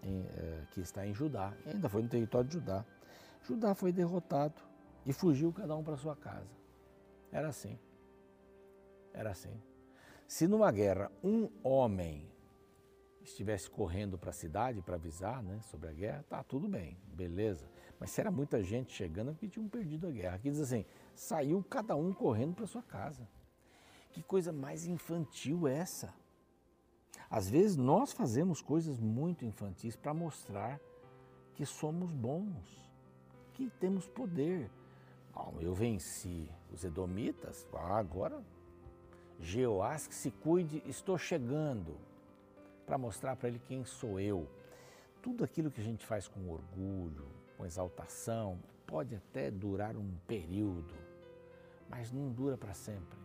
em, 0.04 0.26
é, 0.38 0.66
que 0.72 0.82
está 0.82 1.06
em 1.06 1.14
Judá. 1.14 1.54
Ainda 1.66 1.90
foi 1.90 2.02
no 2.02 2.10
território 2.10 2.48
de 2.48 2.56
Judá. 2.56 2.86
Judá 3.44 3.74
foi 3.74 3.92
derrotado 3.92 4.62
e 5.06 5.14
fugiu 5.14 5.52
cada 5.52 5.76
um 5.76 5.84
para 5.84 5.98
sua 5.98 6.16
casa. 6.16 6.50
Era 7.32 7.48
assim. 7.48 7.80
Era 9.14 9.32
assim. 9.32 9.62
Se 10.28 10.48
numa 10.48 10.72
guerra 10.72 11.12
um 11.24 11.50
homem 11.64 12.30
estivesse 13.24 13.70
correndo 13.70 14.18
para 14.18 14.32
a 14.32 14.34
cidade 14.34 14.82
para 14.82 14.96
avisar 14.96 15.44
né, 15.44 15.60
sobre 15.62 15.90
a 15.90 15.94
guerra, 15.94 16.26
tá 16.30 16.44
tudo 16.44 16.68
bem, 16.68 16.98
beleza. 17.14 17.70
Mas 18.00 18.12
se 18.12 18.20
era 18.20 18.32
muita 18.32 18.64
gente 18.64 18.92
chegando, 18.92 19.30
é 19.30 19.34
porque 19.34 19.48
tinham 19.48 19.68
perdido 19.70 20.08
a 20.08 20.12
guerra. 20.12 20.36
Aqui 20.36 20.50
diz 20.50 20.60
assim: 20.60 20.86
saiu 21.14 21.64
cada 21.70 21.96
um 21.96 22.14
correndo 22.14 22.56
para 22.56 22.66
sua 22.66 22.82
casa. 22.82 23.28
Que 24.12 24.24
coisa 24.24 24.52
mais 24.52 24.86
infantil 24.86 25.68
é 25.68 25.78
essa? 25.78 26.14
Às 27.32 27.50
vezes 27.50 27.78
nós 27.78 28.12
fazemos 28.12 28.62
coisas 28.62 29.00
muito 29.00 29.46
infantis 29.46 29.96
para 29.96 30.14
mostrar 30.14 30.82
que 31.56 31.66
somos 31.66 32.12
bons, 32.12 32.92
que 33.54 33.70
temos 33.80 34.06
poder. 34.06 34.70
eu 35.62 35.74
venci 35.74 36.50
os 36.74 36.84
Edomitas, 36.84 37.66
ah, 37.74 37.98
agora 37.98 38.44
Jeoás 39.40 40.08
que 40.08 40.14
se 40.14 40.30
cuide, 40.30 40.84
estou 40.86 41.18
chegando 41.18 41.98
para 42.86 42.98
mostrar 42.98 43.38
para 43.38 43.48
ele 43.48 43.60
quem 43.60 43.86
sou 43.86 44.20
eu. 44.20 44.46
Tudo 45.22 45.46
aquilo 45.46 45.72
que 45.72 45.80
a 45.80 45.84
gente 45.84 46.06
faz 46.06 46.28
com 46.28 46.50
orgulho, 46.50 47.28
com 47.58 47.66
exaltação, 47.66 48.60
pode 48.86 49.16
até 49.16 49.50
durar 49.50 49.96
um 49.96 50.14
período, 50.28 50.94
mas 51.90 52.12
não 52.12 52.30
dura 52.30 52.58
para 52.58 52.74
sempre. 52.74 53.18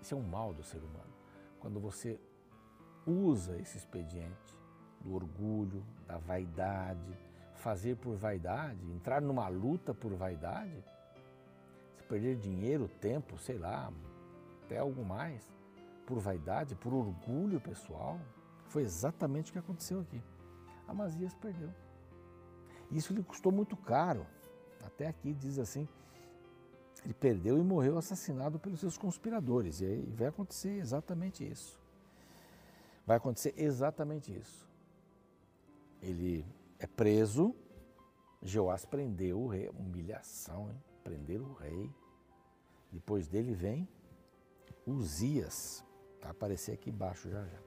Isso 0.00 0.14
é 0.14 0.16
um 0.16 0.22
mal 0.22 0.52
do 0.52 0.64
ser 0.64 0.78
humano. 0.78 1.12
Quando 1.60 1.78
você 1.78 2.18
usa 3.06 3.56
esse 3.58 3.76
expediente 3.78 4.58
do 5.00 5.14
orgulho, 5.14 5.84
da 6.06 6.18
vaidade, 6.18 7.16
fazer 7.54 7.96
por 7.96 8.16
vaidade, 8.16 8.90
entrar 8.92 9.20
numa 9.20 9.48
luta 9.48 9.92
por 9.92 10.14
vaidade, 10.14 10.84
se 11.96 12.04
perder 12.04 12.36
dinheiro, 12.36 12.88
tempo, 13.00 13.38
sei 13.38 13.58
lá, 13.58 13.92
até 14.64 14.78
algo 14.78 15.04
mais, 15.04 15.52
por 16.06 16.18
vaidade, 16.18 16.74
por 16.74 16.92
orgulho 16.92 17.60
pessoal, 17.60 18.18
foi 18.68 18.82
exatamente 18.82 19.50
o 19.50 19.52
que 19.52 19.58
aconteceu 19.58 20.00
aqui. 20.00 20.22
Amazias 20.88 21.34
perdeu. 21.34 21.70
Isso 22.90 23.14
lhe 23.14 23.22
custou 23.22 23.52
muito 23.52 23.76
caro. 23.76 24.26
Até 24.84 25.06
aqui 25.06 25.32
diz 25.32 25.58
assim, 25.58 25.88
ele 27.04 27.14
perdeu 27.14 27.58
e 27.58 27.62
morreu 27.62 27.98
assassinado 27.98 28.58
pelos 28.58 28.80
seus 28.80 28.96
conspiradores. 28.98 29.80
E 29.80 29.86
aí 29.86 30.14
vai 30.14 30.28
acontecer 30.28 30.78
exatamente 30.78 31.46
isso. 31.46 31.81
Vai 33.06 33.16
acontecer 33.16 33.54
exatamente 33.56 34.34
isso. 34.34 34.68
Ele 36.00 36.44
é 36.78 36.86
preso, 36.86 37.54
Jeoás 38.40 38.84
prendeu 38.84 39.40
o 39.40 39.46
rei, 39.46 39.68
humilhação, 39.68 40.70
hein? 40.70 40.82
prender 41.02 41.40
o 41.40 41.52
rei. 41.52 41.90
Depois 42.90 43.26
dele 43.28 43.54
vem 43.54 43.88
Uzias, 44.86 45.84
vai 46.20 46.30
aparecer 46.30 46.72
aqui 46.72 46.90
embaixo 46.90 47.30
já 47.30 47.44
já, 47.44 47.60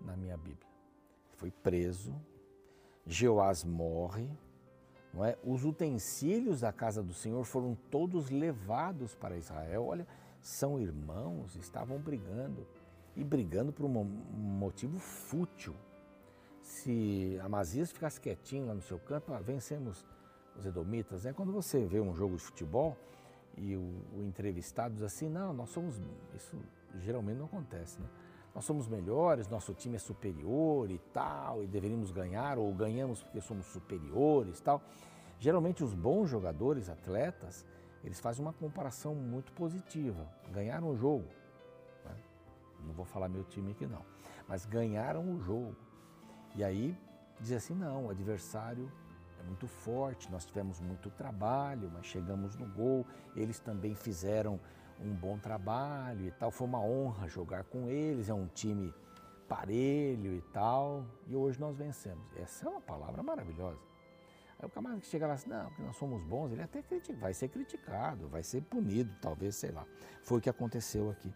na 0.00 0.16
minha 0.16 0.36
Bíblia. 0.36 0.70
Foi 1.32 1.50
preso, 1.50 2.14
Jeoás 3.04 3.64
morre, 3.64 4.30
não 5.12 5.24
é? 5.24 5.36
Os 5.44 5.64
utensílios 5.64 6.60
da 6.60 6.72
casa 6.72 7.02
do 7.02 7.12
Senhor 7.12 7.44
foram 7.44 7.74
todos 7.90 8.30
levados 8.30 9.14
para 9.14 9.36
Israel. 9.36 9.84
Olha, 9.84 10.06
são 10.40 10.80
irmãos, 10.80 11.56
estavam 11.56 11.98
brigando 11.98 12.66
e 13.16 13.24
brigando 13.24 13.72
por 13.72 13.84
um 13.84 13.90
motivo 13.92 14.98
fútil. 14.98 15.74
Se 16.60 17.38
Amazias 17.42 17.92
ficasse 17.92 18.20
quietinho 18.20 18.66
lá 18.66 18.74
no 18.74 18.82
seu 18.82 18.98
canto, 18.98 19.32
ah, 19.34 19.40
vencemos 19.40 20.04
os 20.56 20.64
edomitas. 20.64 21.26
É 21.26 21.32
quando 21.32 21.52
você 21.52 21.84
vê 21.84 22.00
um 22.00 22.14
jogo 22.14 22.36
de 22.36 22.42
futebol 22.42 22.96
e 23.56 23.76
o, 23.76 23.80
o 24.16 24.22
entrevistado 24.22 24.94
diz 24.94 25.02
assim: 25.02 25.28
não, 25.28 25.52
nós 25.52 25.70
somos. 25.70 26.00
Isso 26.34 26.56
geralmente 27.00 27.38
não 27.38 27.46
acontece, 27.46 28.00
né? 28.00 28.08
nós 28.54 28.64
somos 28.64 28.86
melhores, 28.86 29.48
nosso 29.48 29.72
time 29.72 29.96
é 29.96 29.98
superior 29.98 30.90
e 30.90 30.98
tal, 31.12 31.62
e 31.62 31.66
deveríamos 31.66 32.10
ganhar, 32.10 32.58
ou 32.58 32.72
ganhamos 32.74 33.22
porque 33.22 33.40
somos 33.40 33.66
superiores 33.66 34.60
tal. 34.60 34.82
Geralmente 35.38 35.82
os 35.82 35.94
bons 35.94 36.28
jogadores, 36.28 36.88
atletas, 36.88 37.66
eles 38.04 38.20
fazem 38.20 38.44
uma 38.44 38.52
comparação 38.52 39.14
muito 39.14 39.52
positiva. 39.52 40.28
Ganharam 40.52 40.90
o 40.90 40.96
jogo. 40.96 41.24
Não 42.86 42.94
vou 42.94 43.04
falar 43.04 43.28
meu 43.28 43.44
time 43.44 43.72
aqui 43.72 43.86
não, 43.86 44.04
mas 44.48 44.66
ganharam 44.66 45.34
o 45.34 45.40
jogo. 45.40 45.74
E 46.54 46.62
aí 46.62 46.96
diz 47.40 47.52
assim, 47.52 47.74
não, 47.74 48.06
o 48.06 48.10
adversário 48.10 48.90
é 49.40 49.42
muito 49.42 49.66
forte, 49.66 50.30
nós 50.30 50.44
tivemos 50.44 50.80
muito 50.80 51.10
trabalho, 51.10 51.90
mas 51.92 52.06
chegamos 52.06 52.56
no 52.56 52.66
gol, 52.66 53.06
eles 53.34 53.58
também 53.58 53.94
fizeram 53.94 54.60
um 55.00 55.12
bom 55.14 55.38
trabalho 55.38 56.26
e 56.26 56.30
tal, 56.30 56.50
foi 56.50 56.66
uma 56.66 56.80
honra 56.80 57.28
jogar 57.28 57.64
com 57.64 57.88
eles, 57.88 58.28
é 58.28 58.34
um 58.34 58.46
time 58.46 58.94
parelho 59.48 60.34
e 60.34 60.40
tal, 60.52 61.04
e 61.26 61.34
hoje 61.34 61.60
nós 61.60 61.76
vencemos. 61.76 62.24
Essa 62.36 62.66
é 62.66 62.68
uma 62.68 62.80
palavra 62.80 63.22
maravilhosa. 63.22 63.80
Aí 64.58 64.66
o 64.66 64.70
camarada 64.70 65.00
que 65.00 65.06
chega 65.06 65.26
lá 65.26 65.34
assim, 65.34 65.50
não, 65.50 65.66
porque 65.66 65.82
nós 65.82 65.96
somos 65.96 66.22
bons, 66.22 66.52
ele 66.52 66.62
até 66.62 66.82
vai 67.18 67.34
ser 67.34 67.48
criticado, 67.48 68.28
vai 68.28 68.42
ser 68.42 68.62
punido, 68.62 69.12
talvez, 69.20 69.56
sei 69.56 69.72
lá. 69.72 69.84
Foi 70.22 70.38
o 70.38 70.40
que 70.40 70.48
aconteceu 70.48 71.10
aqui. 71.10 71.34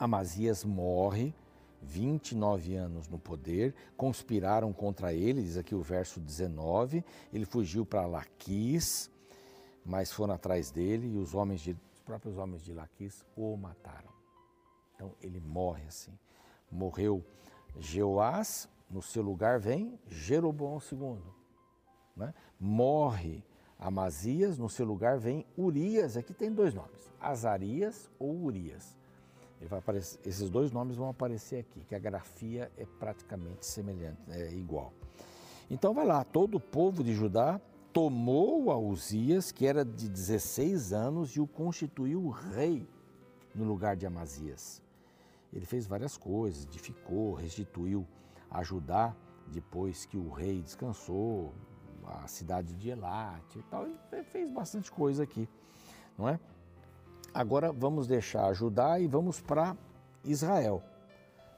Amazias 0.00 0.64
morre, 0.64 1.34
29 1.82 2.74
anos 2.74 3.06
no 3.06 3.18
poder, 3.18 3.74
conspiraram 3.98 4.72
contra 4.72 5.12
ele, 5.12 5.42
diz 5.42 5.58
aqui 5.58 5.74
o 5.74 5.82
verso 5.82 6.18
19, 6.18 7.04
ele 7.30 7.44
fugiu 7.44 7.84
para 7.84 8.06
Laquis, 8.06 9.10
mas 9.84 10.10
foram 10.10 10.32
atrás 10.32 10.70
dele 10.70 11.06
e 11.06 11.18
os 11.18 11.34
homens 11.34 11.60
de, 11.60 11.76
os 11.92 12.00
próprios 12.00 12.38
homens 12.38 12.64
de 12.64 12.72
Laquis 12.72 13.26
o 13.36 13.54
mataram. 13.58 14.08
Então 14.94 15.12
ele 15.20 15.38
morre 15.38 15.84
assim. 15.86 16.18
Morreu 16.70 17.22
Jeoás, 17.78 18.70
no 18.88 19.02
seu 19.02 19.22
lugar 19.22 19.60
vem 19.60 20.00
Jeroboão 20.08 20.80
II. 20.90 21.18
Né? 22.16 22.32
Morre 22.58 23.44
Amazias, 23.78 24.56
no 24.56 24.70
seu 24.70 24.86
lugar 24.86 25.18
vem 25.18 25.44
Urias, 25.58 26.16
aqui 26.16 26.32
tem 26.32 26.50
dois 26.50 26.72
nomes, 26.72 27.12
Azarias 27.20 28.10
ou 28.18 28.34
Urias. 28.44 28.98
Aparecer, 29.70 30.18
esses 30.24 30.48
dois 30.48 30.72
nomes 30.72 30.96
vão 30.96 31.08
aparecer 31.08 31.60
aqui, 31.60 31.84
que 31.84 31.94
a 31.94 31.98
grafia 31.98 32.70
é 32.78 32.86
praticamente 32.98 33.66
semelhante, 33.66 34.20
é 34.30 34.52
igual. 34.52 34.92
Então 35.70 35.92
vai 35.92 36.06
lá, 36.06 36.24
todo 36.24 36.56
o 36.56 36.60
povo 36.60 37.04
de 37.04 37.12
Judá 37.12 37.60
tomou 37.92 38.70
a 38.70 38.78
Uzias, 38.78 39.52
que 39.52 39.66
era 39.66 39.84
de 39.84 40.08
16 40.08 40.92
anos, 40.92 41.36
e 41.36 41.40
o 41.40 41.46
constituiu 41.46 42.28
rei 42.28 42.88
no 43.54 43.64
lugar 43.64 43.96
de 43.96 44.06
Amazias. 44.06 44.82
Ele 45.52 45.66
fez 45.66 45.86
várias 45.86 46.16
coisas, 46.16 46.64
edificou, 46.64 47.34
restituiu 47.34 48.06
a 48.50 48.62
Judá 48.62 49.14
depois 49.48 50.06
que 50.06 50.16
o 50.16 50.30
rei 50.30 50.62
descansou, 50.62 51.52
a 52.06 52.26
cidade 52.26 52.74
de 52.74 52.90
Elate 52.90 53.58
e 53.58 53.62
tal. 53.64 53.86
Ele 53.86 54.24
fez 54.24 54.50
bastante 54.50 54.90
coisa 54.90 55.22
aqui, 55.22 55.48
não 56.16 56.28
é? 56.28 56.38
Agora 57.32 57.72
vamos 57.72 58.06
deixar 58.06 58.52
Judá 58.52 58.98
e 58.98 59.06
vamos 59.06 59.40
para 59.40 59.76
Israel. 60.24 60.82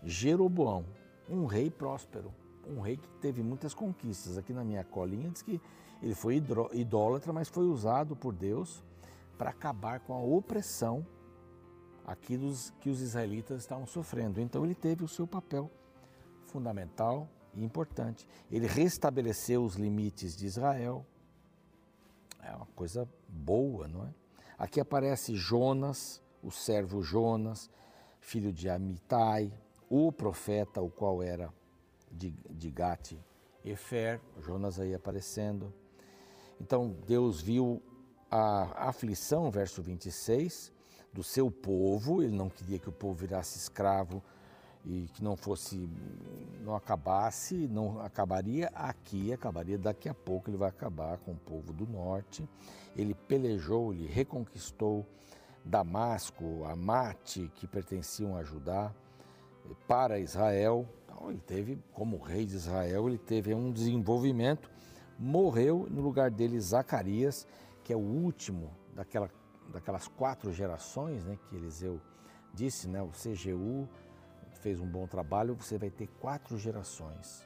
Jeroboão, 0.04 0.84
um 1.28 1.46
rei 1.46 1.70
próspero, 1.70 2.32
um 2.66 2.80
rei 2.80 2.96
que 2.96 3.08
teve 3.20 3.42
muitas 3.42 3.72
conquistas. 3.72 4.36
Aqui 4.36 4.52
na 4.52 4.64
minha 4.64 4.84
colinha 4.84 5.30
diz 5.30 5.42
que 5.42 5.60
ele 6.02 6.14
foi 6.14 6.42
idólatra, 6.72 7.32
mas 7.32 7.48
foi 7.48 7.64
usado 7.64 8.14
por 8.14 8.34
Deus 8.34 8.82
para 9.38 9.50
acabar 9.50 10.00
com 10.00 10.12
a 10.12 10.20
opressão 10.20 11.06
aqui 12.04 12.36
dos, 12.36 12.70
que 12.80 12.90
os 12.90 13.00
israelitas 13.00 13.60
estavam 13.60 13.86
sofrendo. 13.86 14.40
Então 14.40 14.64
ele 14.64 14.74
teve 14.74 15.04
o 15.04 15.08
seu 15.08 15.26
papel 15.26 15.70
fundamental 16.46 17.28
e 17.54 17.64
importante. 17.64 18.28
Ele 18.50 18.66
restabeleceu 18.66 19.64
os 19.64 19.76
limites 19.76 20.36
de 20.36 20.46
Israel. 20.46 21.06
É 22.42 22.54
uma 22.54 22.66
coisa 22.74 23.08
boa, 23.28 23.88
não 23.88 24.04
é? 24.04 24.21
Aqui 24.62 24.78
aparece 24.78 25.34
Jonas, 25.34 26.22
o 26.40 26.48
servo 26.48 27.02
Jonas, 27.02 27.68
filho 28.20 28.52
de 28.52 28.68
Amitai, 28.68 29.52
o 29.90 30.12
profeta, 30.12 30.80
o 30.80 30.88
qual 30.88 31.20
era 31.20 31.52
de, 32.08 32.30
de 32.48 32.70
Gate 32.70 33.18
Efer, 33.64 34.20
Jonas 34.38 34.78
aí 34.78 34.94
aparecendo. 34.94 35.74
Então 36.60 36.94
Deus 37.08 37.40
viu 37.40 37.82
a 38.30 38.88
aflição, 38.88 39.50
verso 39.50 39.82
26, 39.82 40.72
do 41.12 41.24
seu 41.24 41.50
povo, 41.50 42.22
ele 42.22 42.36
não 42.36 42.48
queria 42.48 42.78
que 42.78 42.88
o 42.88 42.92
povo 42.92 43.14
virasse 43.14 43.58
escravo 43.58 44.22
e 44.84 45.06
que 45.14 45.22
não 45.22 45.36
fosse, 45.36 45.88
não 46.60 46.74
acabasse, 46.74 47.54
não 47.68 48.00
acabaria 48.00 48.68
aqui, 48.74 49.32
acabaria 49.32 49.78
daqui 49.78 50.08
a 50.08 50.14
pouco, 50.14 50.50
ele 50.50 50.56
vai 50.56 50.68
acabar 50.68 51.18
com 51.18 51.32
o 51.32 51.36
povo 51.36 51.72
do 51.72 51.86
norte. 51.86 52.48
Ele 52.96 53.14
pelejou, 53.14 53.92
ele 53.92 54.06
reconquistou 54.06 55.06
Damasco, 55.64 56.64
Amate, 56.64 57.50
que 57.54 57.66
pertenciam 57.66 58.36
a 58.36 58.42
Judá, 58.42 58.92
para 59.86 60.18
Israel. 60.18 60.88
Então, 61.04 61.30
ele 61.30 61.40
teve, 61.40 61.78
como 61.92 62.18
rei 62.18 62.44
de 62.44 62.56
Israel, 62.56 63.08
ele 63.08 63.18
teve 63.18 63.54
um 63.54 63.70
desenvolvimento. 63.70 64.70
Morreu 65.18 65.86
no 65.88 66.02
lugar 66.02 66.30
dele 66.30 66.60
Zacarias, 66.60 67.46
que 67.84 67.92
é 67.92 67.96
o 67.96 68.00
último 68.00 68.70
daquela, 68.94 69.30
daquelas 69.72 70.08
quatro 70.08 70.52
gerações 70.52 71.24
né, 71.24 71.38
que 71.48 71.54
Eliseu 71.54 72.00
disse, 72.52 72.88
né, 72.88 73.00
o 73.00 73.10
CGU, 73.10 73.88
fez 74.62 74.80
um 74.80 74.86
bom 74.86 75.06
trabalho, 75.06 75.54
você 75.54 75.76
vai 75.76 75.90
ter 75.90 76.06
quatro 76.20 76.56
gerações, 76.56 77.44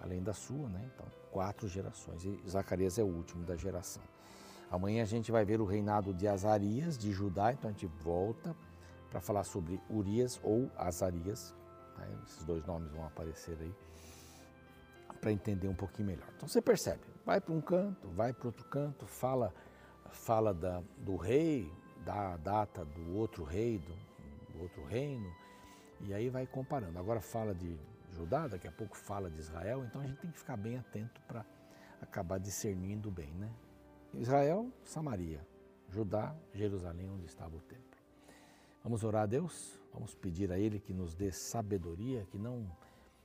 além 0.00 0.22
da 0.22 0.34
sua, 0.34 0.68
né? 0.68 0.90
Então, 0.94 1.06
quatro 1.32 1.66
gerações. 1.66 2.24
E 2.24 2.38
Zacarias 2.48 2.98
é 2.98 3.02
o 3.02 3.06
último 3.06 3.44
da 3.44 3.56
geração. 3.56 4.02
Amanhã 4.70 5.02
a 5.02 5.06
gente 5.06 5.32
vai 5.32 5.44
ver 5.44 5.60
o 5.60 5.64
reinado 5.64 6.12
de 6.12 6.28
Azarias, 6.28 6.98
de 6.98 7.10
Judá, 7.12 7.52
então 7.52 7.70
a 7.70 7.72
gente 7.72 7.86
volta 7.86 8.54
para 9.10 9.20
falar 9.20 9.42
sobre 9.42 9.80
Urias 9.90 10.38
ou 10.44 10.70
Azarias. 10.76 11.54
Tá? 11.96 12.06
Esses 12.24 12.44
dois 12.44 12.64
nomes 12.66 12.92
vão 12.92 13.04
aparecer 13.04 13.56
aí 13.58 13.74
para 15.20 15.32
entender 15.32 15.66
um 15.66 15.74
pouquinho 15.74 16.08
melhor. 16.08 16.28
Então 16.36 16.48
você 16.48 16.62
percebe, 16.62 17.00
vai 17.24 17.40
para 17.40 17.52
um 17.52 17.60
canto, 17.60 18.08
vai 18.08 18.32
para 18.32 18.46
outro 18.46 18.64
canto, 18.66 19.06
fala, 19.06 19.52
fala 20.10 20.54
da, 20.54 20.82
do 20.98 21.16
rei, 21.16 21.70
da 22.04 22.36
data 22.36 22.84
do 22.84 23.16
outro 23.16 23.44
rei, 23.44 23.78
do, 23.78 24.52
do 24.52 24.62
outro 24.62 24.84
reino, 24.84 25.30
e 26.00 26.14
aí 26.14 26.28
vai 26.28 26.46
comparando. 26.46 26.98
Agora 26.98 27.20
fala 27.20 27.54
de 27.54 27.78
Judá, 28.12 28.48
daqui 28.48 28.66
a 28.66 28.72
pouco 28.72 28.96
fala 28.96 29.30
de 29.30 29.38
Israel, 29.38 29.84
então 29.84 30.00
a 30.00 30.06
gente 30.06 30.20
tem 30.20 30.30
que 30.30 30.38
ficar 30.38 30.56
bem 30.56 30.76
atento 30.76 31.20
para 31.22 31.44
acabar 32.00 32.38
discernindo 32.38 33.10
bem, 33.10 33.32
né? 33.34 33.52
Israel, 34.14 34.72
Samaria. 34.84 35.46
Judá, 35.88 36.34
Jerusalém, 36.52 37.10
onde 37.10 37.26
estava 37.26 37.56
o 37.56 37.60
templo. 37.60 37.98
Vamos 38.82 39.04
orar 39.04 39.24
a 39.24 39.26
Deus? 39.26 39.80
Vamos 39.92 40.14
pedir 40.14 40.50
a 40.52 40.58
Ele 40.58 40.80
que 40.80 40.94
nos 40.94 41.14
dê 41.14 41.30
sabedoria, 41.32 42.24
que 42.26 42.38
não 42.38 42.70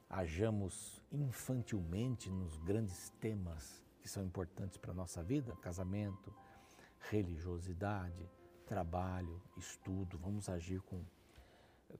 hajamos 0.09 1.01
infantilmente 1.11 2.29
nos 2.29 2.57
grandes 2.57 3.09
temas 3.19 3.83
que 4.01 4.09
são 4.09 4.23
importantes 4.23 4.77
para 4.77 4.91
a 4.91 4.95
nossa 4.95 5.23
vida 5.23 5.55
casamento, 5.57 6.33
religiosidade, 7.09 8.29
trabalho, 8.65 9.41
estudo. 9.57 10.17
Vamos 10.17 10.49
agir 10.49 10.81
com 10.81 11.03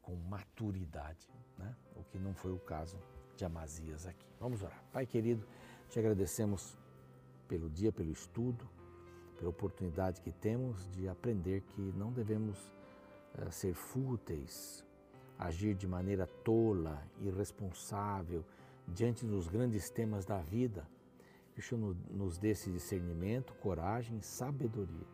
com 0.02 0.16
maturidade, 0.16 1.30
né? 1.58 1.76
o 1.96 2.04
que 2.04 2.20
não 2.20 2.34
foi 2.34 2.52
o 2.52 2.60
caso 2.60 2.98
de 3.36 3.46
Amazias 3.46 4.06
aqui. 4.06 4.26
Vamos 4.40 4.62
orar. 4.62 4.84
Pai 4.92 5.06
querido, 5.06 5.46
te 5.90 6.00
agradecemos 6.00 6.78
pelo 7.48 7.70
dia, 7.70 7.92
pelo 7.92 8.12
estudo, 8.12 8.68
pela 9.38 9.50
oportunidade 9.50 10.22
que 10.22 10.32
temos 10.32 10.90
de 10.92 11.08
aprender 11.08 11.62
que 11.62 11.82
não 11.94 12.12
devemos 12.12 12.58
uh, 13.38 13.52
ser 13.52 13.74
fúteis, 13.74 14.86
agir 15.38 15.76
de 15.76 15.88
maneira 15.88 16.26
tola, 16.26 17.02
irresponsável 17.20 18.46
diante 18.88 19.26
dos 19.26 19.48
grandes 19.48 19.90
temas 19.90 20.26
da 20.26 20.40
vida. 20.40 20.88
Que 21.54 21.60
o 21.60 21.64
Senhor 21.64 21.96
nos 22.10 22.38
dê 22.38 22.50
esse 22.50 22.70
discernimento, 22.70 23.54
coragem 23.56 24.22
sabedoria. 24.22 25.08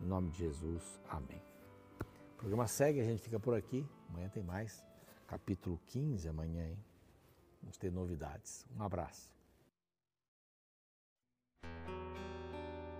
Em 0.00 0.06
nome 0.06 0.30
de 0.30 0.38
Jesus, 0.38 1.00
amém. 1.08 1.42
O 2.32 2.36
programa 2.38 2.66
segue, 2.66 3.00
a 3.00 3.04
gente 3.04 3.22
fica 3.22 3.38
por 3.38 3.54
aqui. 3.54 3.86
Amanhã 4.12 4.28
tem 4.28 4.42
mais. 4.42 4.84
Capítulo 5.26 5.80
15 5.86 6.28
amanhã, 6.28 6.68
hein? 6.68 6.78
Vamos 7.62 7.78
ter 7.78 7.90
novidades. 7.90 8.66
Um 8.76 8.82
abraço. 8.82 9.32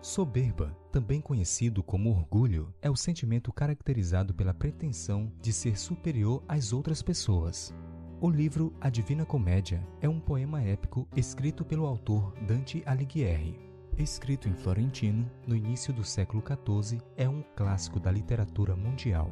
Soberba, 0.01 0.77
também 0.91 1.21
conhecido 1.21 1.83
como 1.83 2.11
orgulho, 2.11 2.75
é 2.81 2.91
o 2.91 2.97
sentimento 2.97 3.53
caracterizado 3.53 4.35
pela 4.35 4.55
pretensão 4.55 5.31
de 5.41 5.53
ser 5.53 5.79
superior 5.79 6.43
às 6.49 6.73
outras 6.73 7.03
pessoas. 7.03 7.73
O 8.21 8.31
livro 8.31 8.75
A 8.81 8.89
Divina 8.89 9.27
Comédia 9.27 9.87
é 10.01 10.09
um 10.09 10.19
poema 10.19 10.63
épico 10.63 11.07
escrito 11.15 11.65
pelo 11.65 11.87
autor 11.87 12.33
Dante 12.47 12.83
Alighieri. 12.87 13.61
Escrito 13.97 14.49
em 14.49 14.55
florentino 14.55 15.31
no 15.47 15.55
início 15.55 15.93
do 15.93 16.03
século 16.03 16.43
XIV, 16.43 17.01
é 17.17 17.29
um 17.29 17.43
clássico 17.55 18.01
da 18.01 18.11
literatura 18.11 18.75
mundial. 18.75 19.31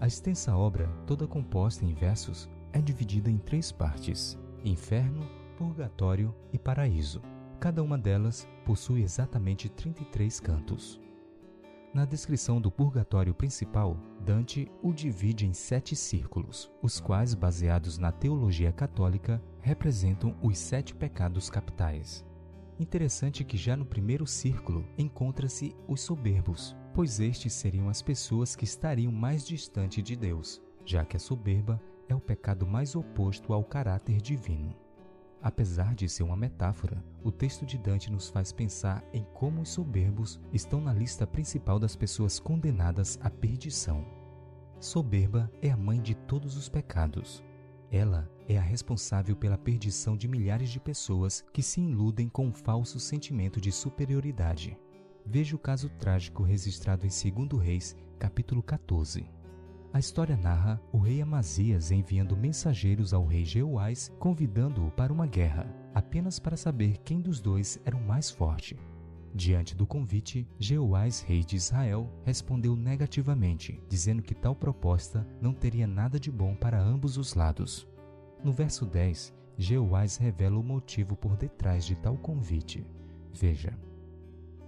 A 0.00 0.06
extensa 0.06 0.56
obra, 0.56 0.88
toda 1.06 1.26
composta 1.26 1.84
em 1.84 1.92
versos, 1.92 2.48
é 2.72 2.80
dividida 2.80 3.30
em 3.30 3.36
três 3.36 3.70
partes: 3.70 4.38
Inferno, 4.64 5.28
Purgatório 5.58 6.34
e 6.50 6.58
Paraíso. 6.58 7.20
Cada 7.60 7.82
uma 7.82 7.98
delas 7.98 8.48
possui 8.64 9.02
exatamente 9.02 9.68
33 9.68 10.40
cantos. 10.40 10.98
Na 11.92 12.06
descrição 12.06 12.60
do 12.60 12.70
purgatório 12.70 13.34
principal, 13.34 13.94
Dante 14.24 14.70
o 14.82 14.92
divide 14.92 15.46
em 15.46 15.52
sete 15.52 15.94
círculos, 15.94 16.70
os 16.80 16.98
quais, 16.98 17.34
baseados 17.34 17.98
na 17.98 18.10
teologia 18.10 18.72
católica, 18.72 19.42
representam 19.60 20.34
os 20.40 20.56
sete 20.56 20.94
pecados 20.94 21.50
capitais. 21.50 22.24
Interessante 22.78 23.44
que 23.44 23.58
já 23.58 23.76
no 23.76 23.84
primeiro 23.84 24.26
círculo 24.26 24.86
encontra-se 24.96 25.76
os 25.86 26.00
soberbos, 26.00 26.74
pois 27.00 27.18
estes 27.18 27.54
seriam 27.54 27.88
as 27.88 28.02
pessoas 28.02 28.54
que 28.54 28.64
estariam 28.64 29.10
mais 29.10 29.46
distante 29.46 30.02
de 30.02 30.14
Deus, 30.14 30.60
já 30.84 31.02
que 31.02 31.16
a 31.16 31.18
soberba 31.18 31.80
é 32.06 32.14
o 32.14 32.20
pecado 32.20 32.66
mais 32.66 32.94
oposto 32.94 33.54
ao 33.54 33.64
caráter 33.64 34.20
divino. 34.20 34.76
Apesar 35.40 35.94
de 35.94 36.06
ser 36.10 36.24
uma 36.24 36.36
metáfora, 36.36 37.02
o 37.24 37.32
texto 37.32 37.64
de 37.64 37.78
Dante 37.78 38.12
nos 38.12 38.28
faz 38.28 38.52
pensar 38.52 39.02
em 39.14 39.24
como 39.32 39.62
os 39.62 39.70
soberbos 39.70 40.38
estão 40.52 40.78
na 40.78 40.92
lista 40.92 41.26
principal 41.26 41.78
das 41.78 41.96
pessoas 41.96 42.38
condenadas 42.38 43.18
à 43.22 43.30
perdição. 43.30 44.04
Soberba 44.78 45.50
é 45.62 45.70
a 45.70 45.78
mãe 45.78 46.02
de 46.02 46.14
todos 46.14 46.54
os 46.54 46.68
pecados. 46.68 47.42
Ela 47.90 48.30
é 48.46 48.58
a 48.58 48.62
responsável 48.62 49.34
pela 49.34 49.56
perdição 49.56 50.18
de 50.18 50.28
milhares 50.28 50.68
de 50.68 50.78
pessoas 50.78 51.42
que 51.50 51.62
se 51.62 51.80
iludem 51.80 52.28
com 52.28 52.48
um 52.48 52.52
falso 52.52 53.00
sentimento 53.00 53.58
de 53.58 53.72
superioridade. 53.72 54.76
Veja 55.24 55.54
o 55.54 55.58
caso 55.58 55.88
trágico 55.88 56.42
registrado 56.42 57.06
em 57.06 57.08
2 57.08 57.62
Reis, 57.62 57.96
capítulo 58.18 58.62
14. 58.62 59.24
A 59.92 59.98
história 59.98 60.36
narra 60.36 60.80
o 60.92 60.98
rei 60.98 61.20
Amazias 61.20 61.90
enviando 61.90 62.36
mensageiros 62.36 63.12
ao 63.12 63.26
rei 63.26 63.44
Jeoás 63.44 64.12
convidando-o 64.18 64.90
para 64.92 65.12
uma 65.12 65.26
guerra, 65.26 65.66
apenas 65.94 66.38
para 66.38 66.56
saber 66.56 66.98
quem 66.98 67.20
dos 67.20 67.40
dois 67.40 67.80
era 67.84 67.96
o 67.96 68.06
mais 68.06 68.30
forte. 68.30 68.76
Diante 69.34 69.76
do 69.76 69.86
convite, 69.86 70.46
Jeoás, 70.58 71.22
rei 71.22 71.44
de 71.44 71.56
Israel, 71.56 72.08
respondeu 72.24 72.74
negativamente, 72.74 73.80
dizendo 73.88 74.22
que 74.22 74.34
tal 74.34 74.56
proposta 74.56 75.26
não 75.40 75.52
teria 75.52 75.86
nada 75.86 76.18
de 76.18 76.30
bom 76.30 76.54
para 76.54 76.80
ambos 76.80 77.16
os 77.16 77.34
lados. 77.34 77.86
No 78.42 78.52
verso 78.52 78.84
10, 78.86 79.32
Jeoás 79.56 80.16
revela 80.16 80.58
o 80.58 80.64
motivo 80.64 81.16
por 81.16 81.36
detrás 81.36 81.84
de 81.84 81.94
tal 81.94 82.16
convite. 82.16 82.84
Veja: 83.32 83.76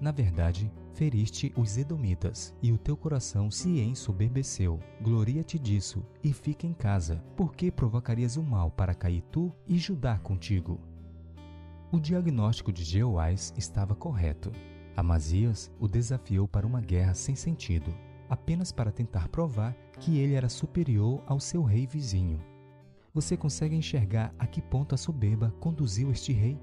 na 0.03 0.11
verdade, 0.11 0.69
feriste 0.95 1.53
os 1.57 1.79
Edomitas, 1.79 2.53
e 2.61 2.73
o 2.73 2.77
teu 2.77 2.97
coração 2.97 3.53
se 3.53 3.79
ensoberbeceu. 3.79 4.81
Gloria-te 5.01 5.61
disso, 5.61 6.05
e 6.25 6.33
fica 6.33 6.67
em 6.67 6.75
casa, 6.75 7.23
porque 7.37 7.71
provocarias 7.71 8.37
o 8.37 8.43
mal 8.43 8.69
para 8.69 8.97
cair 8.97 9.23
tu 9.31 9.53
e 9.65 9.79
Judá 9.79 10.19
contigo. 10.19 10.81
O 11.93 12.01
diagnóstico 12.01 12.73
de 12.73 12.83
Jeoás 12.83 13.55
estava 13.57 13.95
correto. 13.95 14.51
Amazias 14.97 15.71
o 15.79 15.87
desafiou 15.87 16.49
para 16.49 16.67
uma 16.67 16.81
guerra 16.81 17.15
sem 17.15 17.37
sentido, 17.37 17.95
apenas 18.29 18.73
para 18.73 18.91
tentar 18.91 19.29
provar 19.29 19.73
que 20.01 20.19
ele 20.19 20.35
era 20.35 20.49
superior 20.49 21.23
ao 21.29 21.39
seu 21.39 21.63
rei 21.63 21.87
vizinho. 21.87 22.41
Você 23.15 23.37
consegue 23.37 23.77
enxergar 23.77 24.35
a 24.37 24.49
que 24.49 24.61
ponto 24.61 24.97
a 24.97 24.99
soberba 24.99 25.55
conduziu 25.61 26.11
este 26.11 26.33
rei? 26.33 26.59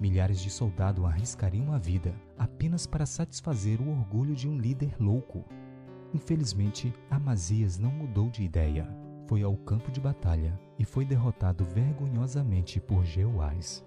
Milhares 0.00 0.40
de 0.40 0.48
soldados 0.48 1.04
arriscariam 1.04 1.72
a 1.72 1.78
vida 1.78 2.14
apenas 2.38 2.86
para 2.86 3.04
satisfazer 3.04 3.80
o 3.80 3.90
orgulho 3.90 4.34
de 4.34 4.48
um 4.48 4.56
líder 4.56 4.94
louco. 5.00 5.44
Infelizmente, 6.14 6.92
Amazias 7.10 7.78
não 7.78 7.90
mudou 7.90 8.30
de 8.30 8.42
ideia. 8.42 8.88
Foi 9.26 9.42
ao 9.42 9.56
campo 9.56 9.90
de 9.90 10.00
batalha 10.00 10.58
e 10.78 10.84
foi 10.84 11.04
derrotado 11.04 11.64
vergonhosamente 11.64 12.80
por 12.80 13.04
Jeoás. 13.04 13.84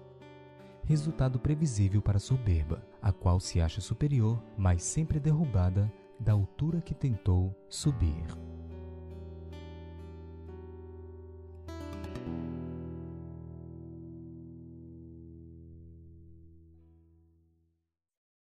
Resultado 0.84 1.38
previsível 1.38 2.02
para 2.02 2.18
a 2.18 2.20
soberba, 2.20 2.84
a 3.00 3.12
qual 3.12 3.40
se 3.40 3.60
acha 3.60 3.80
superior, 3.80 4.42
mas 4.56 4.82
sempre 4.82 5.18
derrubada 5.18 5.90
da 6.20 6.32
altura 6.32 6.80
que 6.80 6.94
tentou 6.94 7.54
subir. 7.68 8.51